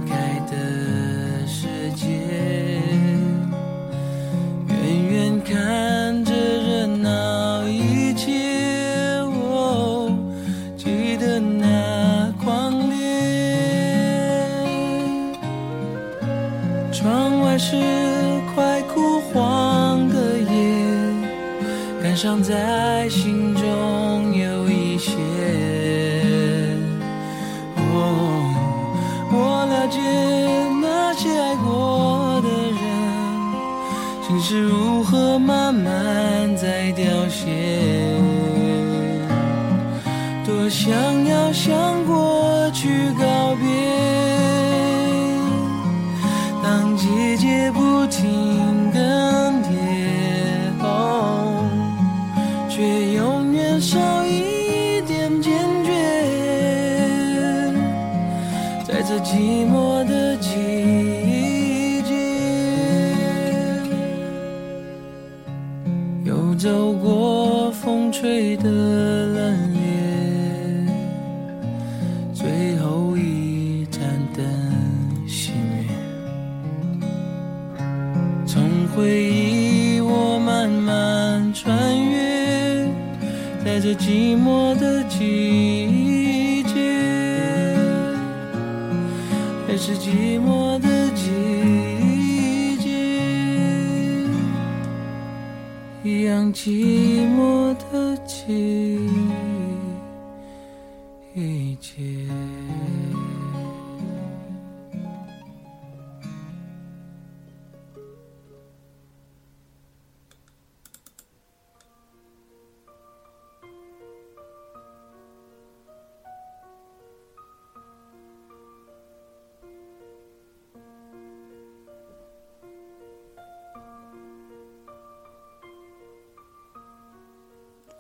[22.43, 25.13] 在心中有一些。
[29.35, 29.99] 我了解
[30.81, 32.81] 那些爱过的人，
[34.21, 37.47] 心是如何慢慢在凋谢。
[40.45, 40.91] 多想
[41.25, 41.92] 要向
[101.79, 102.27] 节。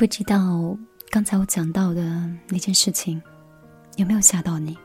[0.03, 0.77] 不知道
[1.13, 2.01] 刚才我讲到的
[2.47, 3.21] 那件事情，
[3.97, 4.75] 有没有吓到你，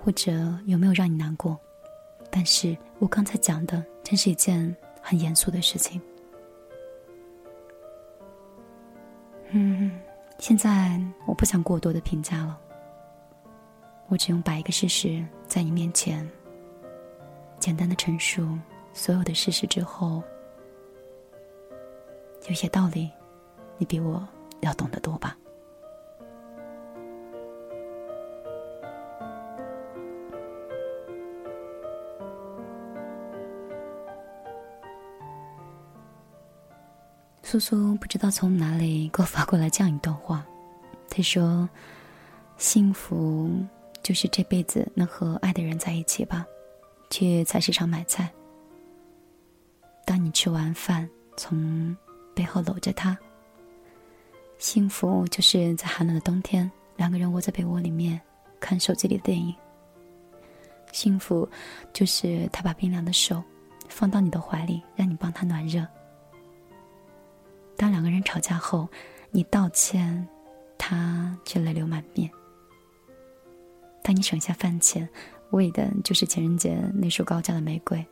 [0.00, 0.30] 或者
[0.66, 1.58] 有没有让你难过？
[2.30, 6.00] 但是我刚才讲的，真是一件很严肃的事情。
[9.48, 9.98] 嗯，
[10.38, 10.96] 现在
[11.26, 12.56] 我不想过多的评价了，
[14.06, 16.24] 我只用摆一个事实在你面前，
[17.58, 18.56] 简单的陈述
[18.92, 20.22] 所有的事实之后，
[22.46, 23.10] 有些道理，
[23.76, 24.24] 你比我
[24.60, 25.36] 要懂得多吧。
[37.50, 40.44] 苏苏不知道从哪里给我发过来这样一段话，
[41.08, 41.66] 他说
[42.58, 43.50] ：“幸福
[44.02, 46.44] 就是这辈子能和爱的人在一起吧，
[47.08, 48.30] 去菜市场买菜。
[50.04, 51.96] 当你吃完饭，从
[52.34, 53.16] 背后搂着他。
[54.58, 58.20] 幸福就是在寒冷的冬天，两个人窝在被窝里面
[58.60, 59.54] 看手机里的电影。
[60.92, 61.48] 幸福
[61.94, 63.42] 就是他把冰凉的手
[63.88, 65.82] 放到你的怀里，让你帮他暖热。”
[67.78, 68.88] 当两个人吵架后，
[69.30, 70.28] 你道歉，
[70.76, 72.28] 他却泪流满面。
[74.02, 75.08] 当你省下饭钱，
[75.52, 78.04] 为的就是情人节那束高价的玫瑰。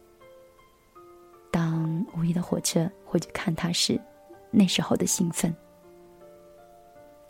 [1.50, 4.00] 当五一的火车回去看他时，
[4.52, 5.52] 那时候的兴奋。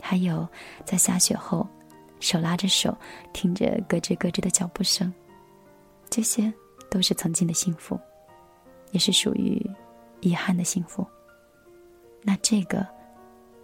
[0.03, 0.47] 还有
[0.85, 1.67] 在下雪后，
[2.21, 2.95] 手拉着手，
[3.33, 5.11] 听着咯吱咯吱的脚步声，
[6.11, 6.53] 这些
[6.91, 7.99] 都是曾经的幸福，
[8.91, 9.65] 也是属于
[10.21, 11.07] 遗憾的幸福。
[12.29, 12.85] 那这个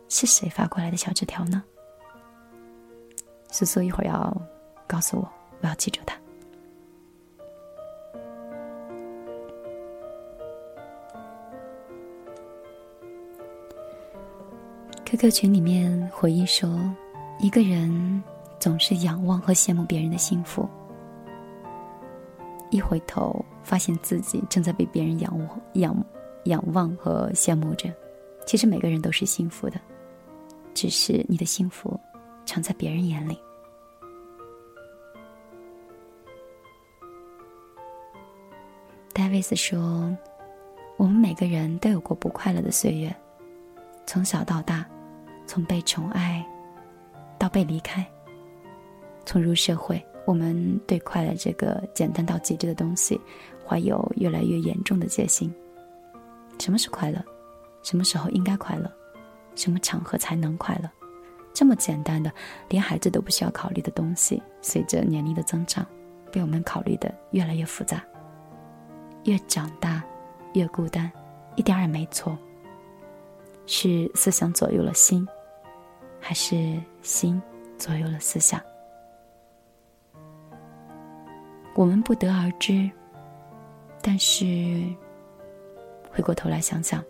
[0.09, 1.65] 是谁发过来的小纸条呢？
[3.51, 4.41] 苏苏一会儿要
[4.87, 5.29] 告诉我，
[5.61, 6.17] 我要记住它。
[15.05, 16.81] QQ 群里面回忆说，
[17.41, 18.23] 一个人
[18.61, 20.69] 总是仰望和羡慕别人的幸福，
[22.71, 26.07] 一回头发现自己正在被别人仰望、仰
[26.45, 27.93] 仰望和羡慕着。
[28.47, 29.81] 其实每个人都是幸福的，
[30.75, 31.99] 只是你的幸福
[32.45, 33.39] 藏在别人眼里。
[39.15, 40.15] 戴维斯说
[40.99, 43.15] ：“我们每个人都有过不快乐的岁月，
[44.07, 44.87] 从小到大，
[45.47, 46.45] 从被宠爱
[47.39, 48.05] 到被离开，
[49.25, 53.21] 从入社会，我们对快乐这个简单到极致的东西，
[53.67, 55.55] 怀有越来越严重的戒心。
[56.59, 57.23] 什么是快乐？”
[57.83, 58.91] 什么时候应该快乐？
[59.55, 60.91] 什么场合才能快乐？
[61.53, 62.33] 这么简单的，
[62.69, 65.87] 连孩子都不需要考虑的东西，随着年龄的增长，
[66.31, 68.03] 被我们考虑的越来越复杂，
[69.25, 70.03] 越长大
[70.55, 71.13] 越孤单，
[71.57, 72.39] 一点也没错。
[73.67, 75.29] 是思想左右了心，
[76.19, 77.41] 还是心
[77.79, 78.61] 左右了思想？
[81.75, 82.91] 我们不得而知。
[84.03, 84.45] 但是，
[86.11, 87.05] 回过头来想想，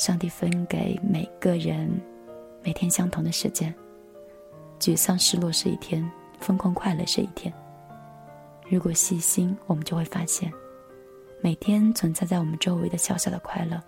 [0.00, 1.86] 上帝分给每个人
[2.64, 3.74] 每天相同的时间，
[4.78, 7.52] 沮丧失落是一天，疯狂快乐是一天。
[8.66, 10.50] 如果细心，我们就会发现，
[11.42, 13.78] 每天存在在我们周围的小小的快乐。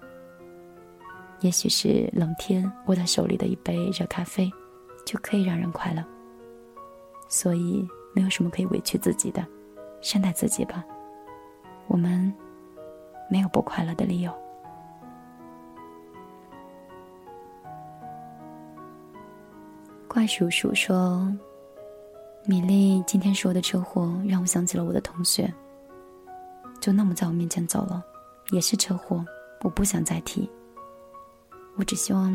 [1.41, 4.53] 也许是冷天握在手里的一杯热咖啡，
[5.07, 6.05] 就可以让人快乐。
[7.27, 9.43] 所以没有什么可以委屈自己的，
[10.03, 10.85] 善待自己吧。
[11.87, 12.31] 我们
[13.31, 14.42] 没有不快乐的理由。
[20.13, 21.27] 怪叔叔说
[22.45, 25.51] ：“米粒今天是我的车祸让我想起了我的同学，
[26.83, 28.05] 就那么在我面前走了，
[28.51, 29.25] 也是车祸。
[29.63, 30.47] 我不想再提。”
[31.77, 32.31] 我只希望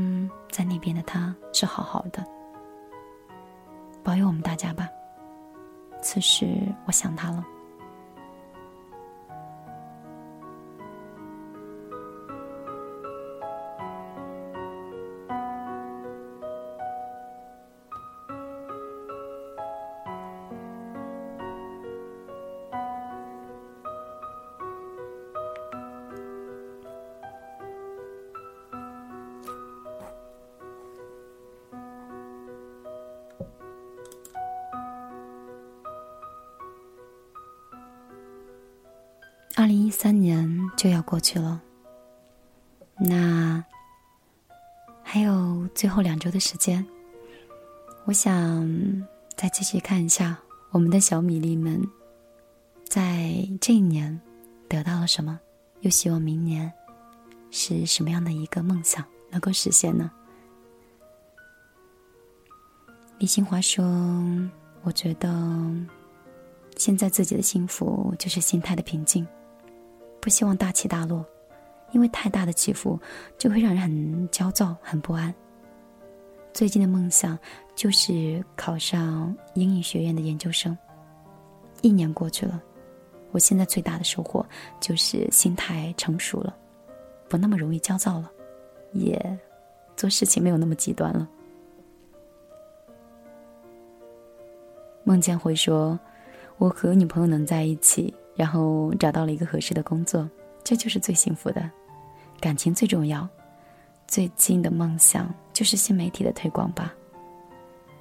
[0.49, 2.25] 在那边的他是好好的，
[4.03, 4.89] 保佑我们大家吧。
[6.01, 6.47] 此时
[6.87, 7.45] 我想他了。
[41.07, 41.61] 过去了，
[42.97, 43.63] 那
[45.01, 46.85] 还有最后两周的时间，
[48.03, 48.67] 我想
[49.37, 50.37] 再继续看一下
[50.71, 51.81] 我们的小米粒们，
[52.83, 54.19] 在这一年
[54.67, 55.39] 得到了什么，
[55.79, 56.69] 又希望明年
[57.51, 59.01] 是什么样的一个梦想
[59.31, 60.11] 能够实现呢？
[63.17, 63.85] 李新华说
[64.83, 65.29] ：“我觉得
[66.75, 69.25] 现在自己的幸福就是心态的平静。”
[70.19, 71.25] 不希望大起大落，
[71.91, 72.99] 因为太大的起伏
[73.37, 75.33] 就会让人很焦躁、很不安。
[76.53, 77.37] 最近的梦想
[77.75, 80.77] 就是考上英语学院的研究生。
[81.81, 82.61] 一年过去了，
[83.31, 84.45] 我现在最大的收获
[84.79, 86.57] 就是心态成熟了，
[87.29, 88.31] 不那么容易焦躁了，
[88.91, 89.39] 也
[89.95, 91.29] 做事情没有那么极端了。
[95.03, 95.97] 孟建辉说
[96.57, 100.29] ：“我和女朋友能在一起。”然后找到了一个合适的工作，
[100.63, 101.69] 这就是最幸福的。
[102.39, 103.27] 感情最重要。
[104.07, 106.93] 最近的梦想就是新媒体的推广吧。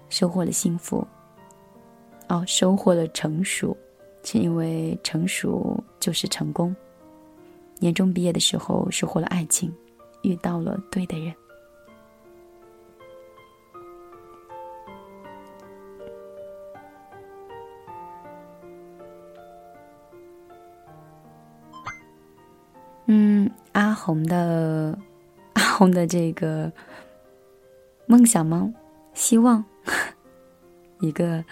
[0.09, 1.05] 收获了幸福。
[2.29, 3.77] 哦，收获了成熟，
[4.23, 6.75] 是因为成熟就是成功。
[7.79, 9.73] 年终毕业的时候收获了爱情，
[10.23, 11.35] 遇到了对的人。
[23.77, 24.99] 阿红的
[25.53, 26.73] 阿红的这个
[28.07, 28.73] 梦想吗？
[29.13, 29.63] 希望
[31.01, 31.45] 一个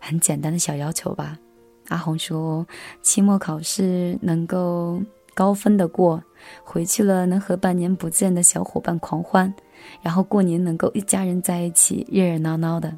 [0.00, 1.38] 很简单的小要求吧。
[1.86, 2.66] 阿红说，
[3.02, 5.00] 期末考试能够
[5.32, 6.20] 高分的过，
[6.64, 9.54] 回去了能和半年不见的小伙伴狂欢，
[10.02, 12.92] 然后过年能够一家人在一起热热闹闹的，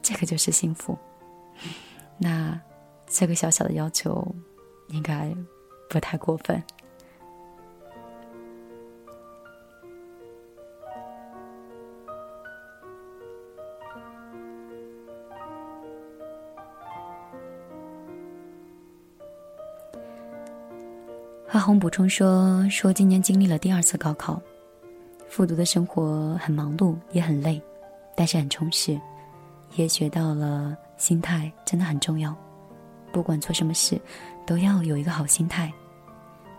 [0.00, 0.96] 这个就是幸福。
[2.16, 2.58] 那
[3.06, 4.26] 这个小小的要求
[4.88, 5.36] 应该
[5.90, 6.62] 不太过分。
[21.54, 24.42] 阿红补充说：“说今年经历了第二次高考，
[25.28, 27.62] 复读的生活很忙碌，也很累，
[28.16, 29.00] 但是很充实，
[29.76, 32.34] 也学到了心态真的很重要。
[33.12, 33.96] 不管做什么事，
[34.44, 35.72] 都要有一个好心态。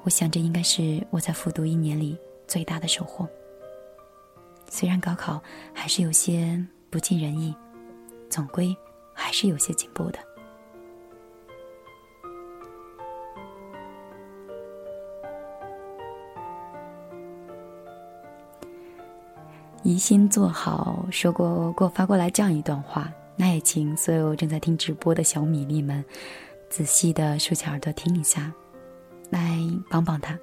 [0.04, 2.18] 我想这应该是我在复读一年里
[2.48, 3.28] 最大的收获。
[4.70, 5.44] 虽然高考
[5.74, 6.58] 还是有些
[6.90, 7.54] 不尽人意，
[8.30, 8.74] 总归
[9.14, 10.20] 还是有些进步的。”
[19.86, 26.04] 宜心做好说过，给我发过来这样一段话，那也请所有正在听直播的小米粒们，
[26.72, 28.52] 仔细的竖起耳朵听一下，
[29.30, 30.36] 来帮帮他。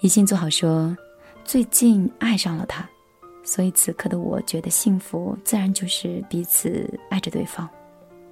[0.00, 0.94] 宜心做好说，
[1.42, 2.86] 最近爱上了他，
[3.42, 7.66] 所以此刻的我觉得幸福，自然就是彼此爱着对方，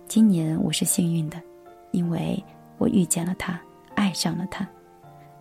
[0.06, 1.40] 今年我是幸运的，
[1.90, 2.38] 因为
[2.76, 3.58] 我遇见了他，
[3.94, 4.68] 爱上了他。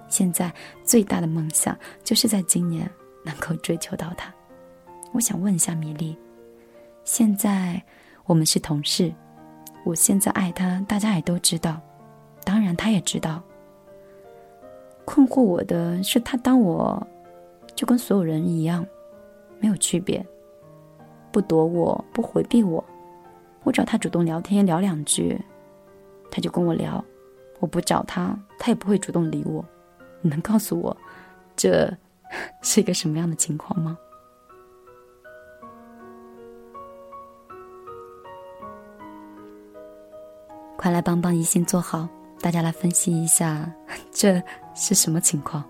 [0.07, 0.49] 现在
[0.86, 2.89] 最大的梦想就是在今年
[3.24, 4.34] 能够追求到他。
[5.11, 6.17] 我想问一下米粒，
[7.03, 7.82] 现在
[8.26, 9.13] 我们是同事，
[9.84, 11.80] 我现在爱他，大家也都知道，
[12.43, 13.41] 当然他也知道。
[15.03, 17.05] 困惑我的是，他当我
[17.76, 18.86] 就跟所有人一样，
[19.59, 20.26] 没有区别，
[21.32, 22.84] 不躲我，不回避我。
[23.63, 25.39] 我找他主动聊天聊两句，
[26.32, 27.03] 他就跟我聊；
[27.59, 29.63] 我不找他，他也不会主动理我。
[30.22, 30.95] 你能告诉我，
[31.55, 31.91] 这
[32.61, 33.97] 是一个什么样的情况吗？
[40.77, 42.07] 快来帮帮一心做好，
[42.39, 43.71] 大家来分析一下，
[44.11, 44.41] 这
[44.73, 45.63] 是什么情况？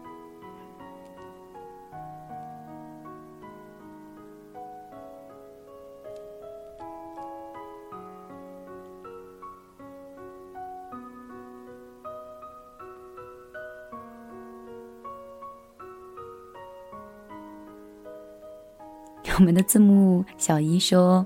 [19.41, 21.25] 我们的字幕小姨说：“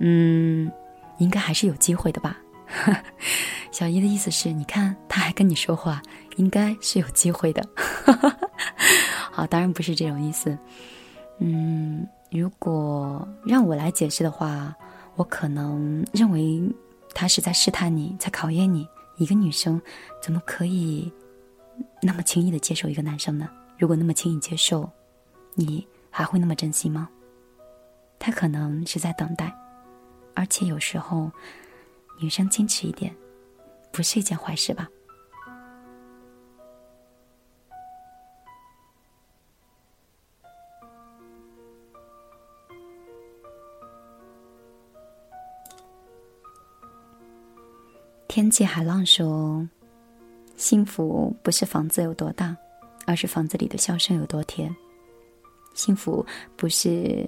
[0.00, 0.72] 嗯，
[1.18, 2.38] 应该还是有机会的吧。
[3.70, 6.00] ”小姨的意思是，你看他还跟你说话，
[6.36, 7.62] 应该是有机会的。
[9.30, 10.56] 好，当然不是这种意思。
[11.40, 14.74] 嗯，如果让我来解释的话，
[15.16, 16.62] 我可能认为
[17.12, 18.88] 他是在试探你，在考验你。
[19.18, 19.78] 一个女生
[20.22, 21.12] 怎么可以
[22.00, 23.46] 那么轻易的接受一个男生呢？
[23.76, 24.90] 如果那么轻易接受，
[25.54, 27.10] 你还会那么珍惜吗？
[28.24, 29.52] 他可能是在等待，
[30.32, 31.28] 而且有时候，
[32.20, 33.12] 女生矜持一点，
[33.90, 34.88] 不是一件坏事吧？
[48.28, 49.68] 天气海浪说
[50.56, 52.56] ：“幸福不是房子有多大，
[53.04, 54.72] 而是房子里的笑声有多甜。
[55.74, 56.24] 幸福
[56.56, 57.26] 不是……”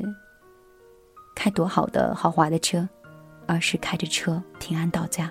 [1.35, 2.89] 开多好的豪华的车，
[3.47, 5.31] 而是开着车平安到家。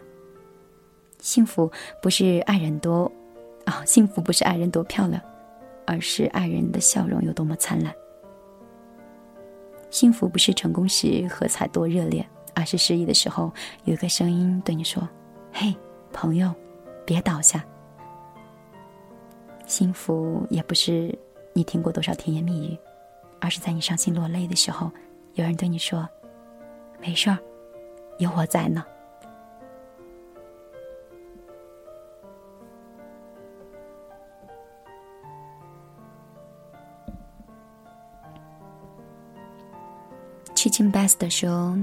[1.19, 3.09] 幸福不是爱人多，
[3.65, 5.21] 啊，幸福不是爱人多漂亮，
[5.87, 7.93] 而是爱人的笑容有多么灿烂。
[9.89, 13.51] 幸福不是成功时喝彩多热烈，而是失意的时候
[13.85, 15.07] 有一个声音对你说
[15.53, 15.73] ：“嘿，
[16.11, 16.53] 朋友，
[17.05, 17.63] 别倒下。”
[19.65, 21.17] 幸福也不是
[21.53, 22.77] 你听过多少甜言蜜语，
[23.39, 24.91] 而是在你伤心落泪的时候。
[25.33, 26.07] 有人对你说
[27.01, 27.37] ：“没事儿，
[28.19, 28.85] 有我在呢。”
[40.55, 41.77] 去亲 best 说：“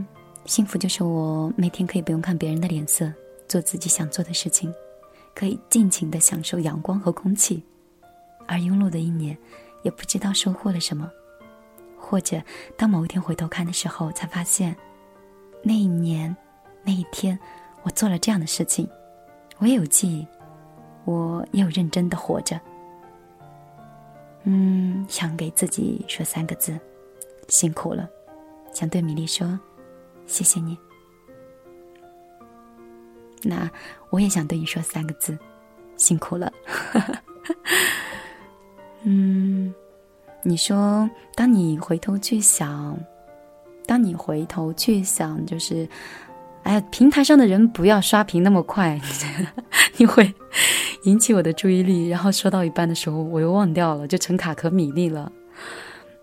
[0.47, 3.13] 幸福就是我每天可以不用看别人的脸色，
[3.47, 4.73] 做自己想做的事情，
[5.35, 7.63] 可以尽情的享受阳光和空气，
[8.47, 9.37] 而庸碌的一年，
[9.83, 11.11] 也不知道收获了什么。”
[12.01, 12.43] 或者，
[12.77, 14.75] 当某一天回头看的时候，才发现，
[15.63, 16.35] 那一年，
[16.83, 17.39] 那一天，
[17.83, 18.89] 我做了这样的事情，
[19.59, 20.27] 我也有记忆，
[21.05, 22.61] 我也有认真的活着。
[24.45, 26.79] 嗯，想给自己说三个字：
[27.49, 28.09] 辛苦了。
[28.73, 29.59] 想对米粒说，
[30.27, 30.79] 谢谢你。
[33.43, 33.71] 那
[34.11, 35.39] 我也想对你说三个字：
[35.97, 36.53] 辛苦了。
[39.05, 39.75] 嗯。
[40.43, 42.99] 你说，当你回头去想，
[43.87, 45.87] 当你回头去想，就是，
[46.63, 48.99] 哎，平台上的人不要刷屏那么快，
[49.99, 50.33] 你会
[51.05, 52.09] 引起我的注意力。
[52.09, 55.31] 然后说到一半的时候，我又忘掉了，就成卡壳米粒了。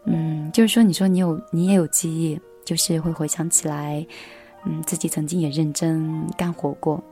[0.05, 4.03] 嗯，就是说，你说你有，你也有记忆，就是会回想起来，
[4.65, 7.03] 嗯，自己曾经也认真干活过，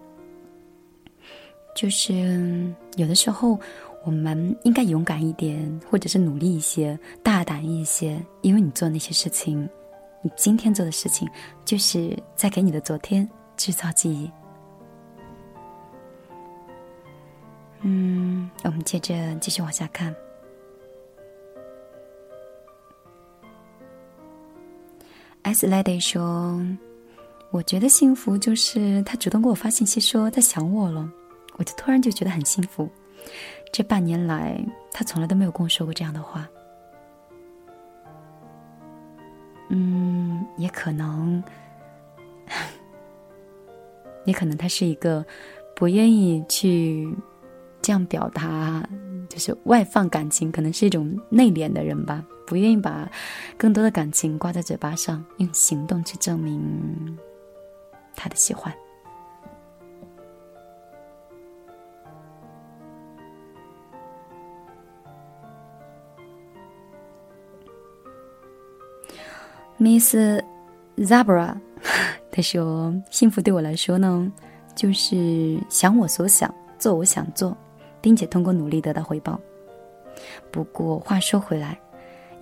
[1.75, 3.59] 就是有的时候。
[4.05, 9.67] 我们应该勇敢一点，或者是努力一些、大胆一些，因为你做那些事情，
[10.21, 11.27] 你今天做的事情，
[11.65, 13.27] 就是在给你的昨天
[13.57, 14.31] 制造记忆。
[17.81, 20.15] 嗯，我们接着继续往下看。
[25.41, 26.59] S Lady 说
[27.49, 31.11] ：“我觉得幸福就是他主动给我发信息说他想我了，
[31.57, 32.87] 我就突然就觉得很幸福。”
[33.77, 34.57] 这半年来，
[34.89, 36.47] 他从来都没有跟我说过这样的话。
[39.67, 41.43] 嗯，也可能，
[44.23, 45.25] 也可能他是一个
[45.75, 47.13] 不愿意去
[47.81, 48.81] 这样表达，
[49.27, 53.11] 就是外放感情，可能是一种内敛的人吧，不愿意把
[53.57, 57.19] 更多的感情挂在嘴巴上，用行动去证明
[58.15, 58.73] 他的喜欢。
[69.77, 70.15] Miss
[70.97, 71.53] Zabra，
[72.31, 74.31] 他说：“幸福对我来说呢，
[74.75, 77.55] 就是想我所想，做我想做，
[78.01, 79.39] 并且通过努力得到回报。
[80.49, 81.77] 不过话说回来，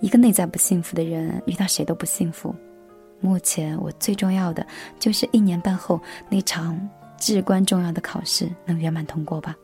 [0.00, 2.54] 一个内在不幸福的人，遇到谁都不幸福。
[3.20, 4.64] 目前我最重要的
[5.00, 6.78] 就是一年半后那场
[7.18, 9.56] 至关重要的考试能圆满通过吧。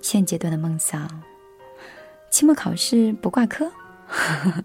[0.00, 1.06] 现阶段的梦想，
[2.30, 3.70] 期末考试不挂科。”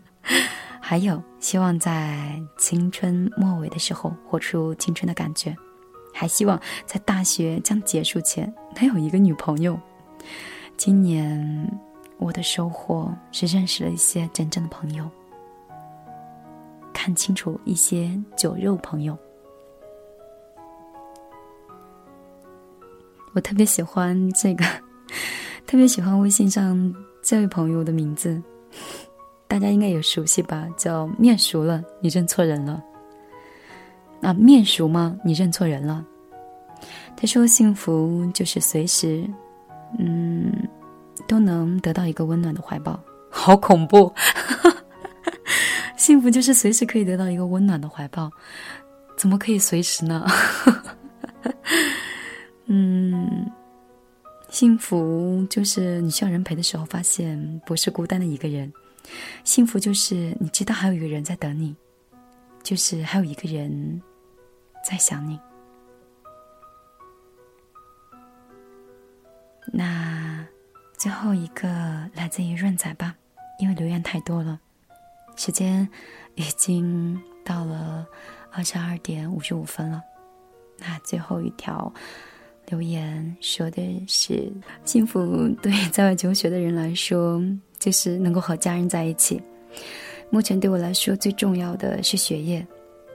[0.79, 5.55] 还有，希望在青春末尾的时候活出青春的感觉，
[6.13, 9.79] 还希望在大学将结束前能有一个女朋友。
[10.75, 11.79] 今年
[12.17, 15.09] 我的收获是认识了一些真正的朋友，
[16.93, 19.17] 看清楚一些酒肉朋友。
[23.33, 24.65] 我特别喜欢这个，
[25.65, 28.41] 特别喜欢微信上这位朋友的名字。
[29.49, 30.65] 大家应该也熟悉吧？
[30.77, 32.81] 叫面熟了，你认错人了。
[34.21, 35.17] 那面熟吗？
[35.25, 36.05] 你认错人了。
[37.17, 39.27] 他说：“幸福就是随时，
[39.97, 40.53] 嗯，
[41.27, 42.97] 都能得到一个温暖的怀抱。”
[43.29, 44.13] 好恐怖！
[45.97, 48.31] 幸福就是随时可以得到一个温暖的怀抱，
[49.17, 50.25] 怎么可以随时呢？
[52.67, 53.51] 嗯，
[54.49, 58.71] 幸福就是你需要人陪的时候，发现不是孤单的一个人。
[59.43, 61.75] 幸福就是你知道还有一个人在等你，
[62.63, 64.01] 就是还有一个人
[64.83, 65.39] 在想你。
[69.71, 70.45] 那
[70.97, 71.67] 最后一个
[72.15, 73.15] 来自于润仔吧，
[73.59, 74.59] 因为留言太多了，
[75.35, 75.87] 时间
[76.35, 78.05] 已经到了
[78.51, 80.01] 二十二点五十五分了。
[80.77, 81.93] 那最后一条
[82.67, 84.51] 留言说的是：
[84.85, 87.41] 幸福对在外求学的人来说。
[87.79, 89.41] 就是能够和家人在一起。
[90.29, 92.65] 目前对我来说最重要的是学业，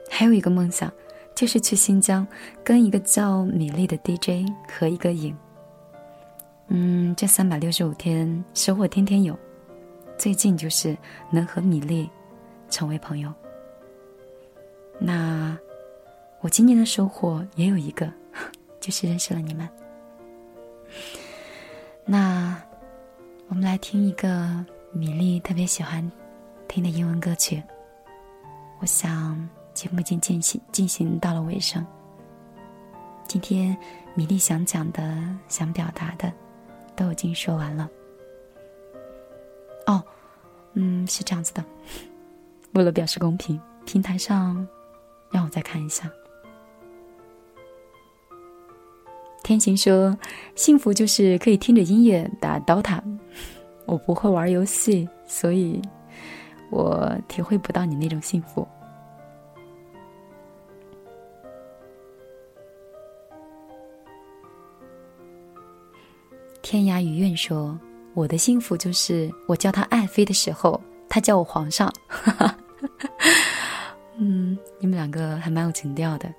[0.09, 0.91] 还有一个梦想，
[1.33, 2.27] 就是去新疆
[2.63, 5.33] 跟一个叫米粒的 DJ 合一个影。
[6.67, 9.37] 嗯，这三百六十五天收获天天有，
[10.17, 10.97] 最近就是
[11.29, 12.09] 能和米粒
[12.69, 13.31] 成为朋友。
[14.99, 15.57] 那
[16.41, 18.11] 我今年的收获也有一个，
[18.81, 19.69] 就是认识了你们。
[22.03, 22.61] 那。
[23.47, 26.11] 我们来听一个米粒特别喜欢
[26.67, 27.61] 听的英文歌曲。
[28.79, 31.85] 我想节目已经进行进行到了尾声。
[33.27, 33.77] 今天
[34.15, 36.31] 米粒想讲的、想表达的
[36.95, 37.87] 都已经说完了。
[39.85, 40.03] 哦，
[40.73, 41.63] 嗯，是这样子的。
[42.73, 44.67] 为了表示公平，平台上
[45.31, 46.11] 让我再看一下。
[49.43, 50.17] 天晴说
[50.55, 53.14] ：“幸福就是可以听着音乐打 DOTA。
[53.85, 55.81] 我不会玩游戏，所以
[56.69, 58.67] 我体会不到你那种幸福。”
[66.61, 67.79] 天涯余愿说
[68.15, 71.93] ：“我的幸福就是我叫他爱妃的时候，他叫我皇上。”
[74.17, 76.33] 嗯，你们两个还蛮有情调的。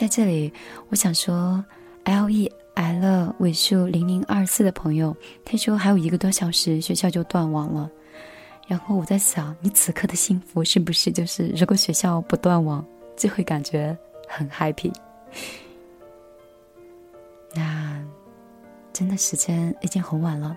[0.00, 0.50] 在这里，
[0.88, 1.62] 我想说
[2.04, 7.90] ，L E L 尾数零零二四的朋友，听说还有一个多小时学校就断网了。
[8.66, 12.82] 然后我在想，你此刻的幸福是不是就是，如果学校不断网，
[13.14, 13.94] 就会感觉
[14.26, 14.90] 很 happy？
[17.54, 18.02] 那
[18.94, 20.56] 真的时间已经很晚了。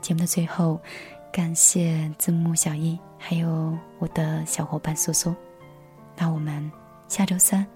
[0.00, 0.80] 节目的最后，
[1.30, 5.34] 感谢字幕小易，还有我的小伙伴苏苏。
[6.16, 6.72] 那我们
[7.06, 7.66] 下周三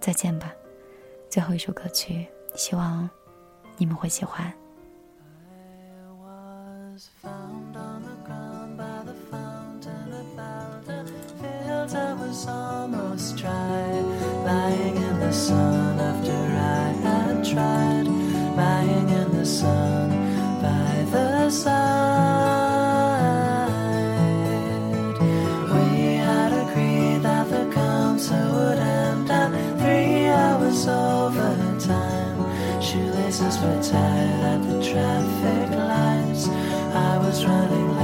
[0.00, 0.52] 再见吧，
[1.28, 3.08] 最后一首歌曲，希望
[3.76, 4.52] 你们会喜欢。
[33.48, 36.48] chances were tired at the traffic lights.
[36.94, 37.97] I was running.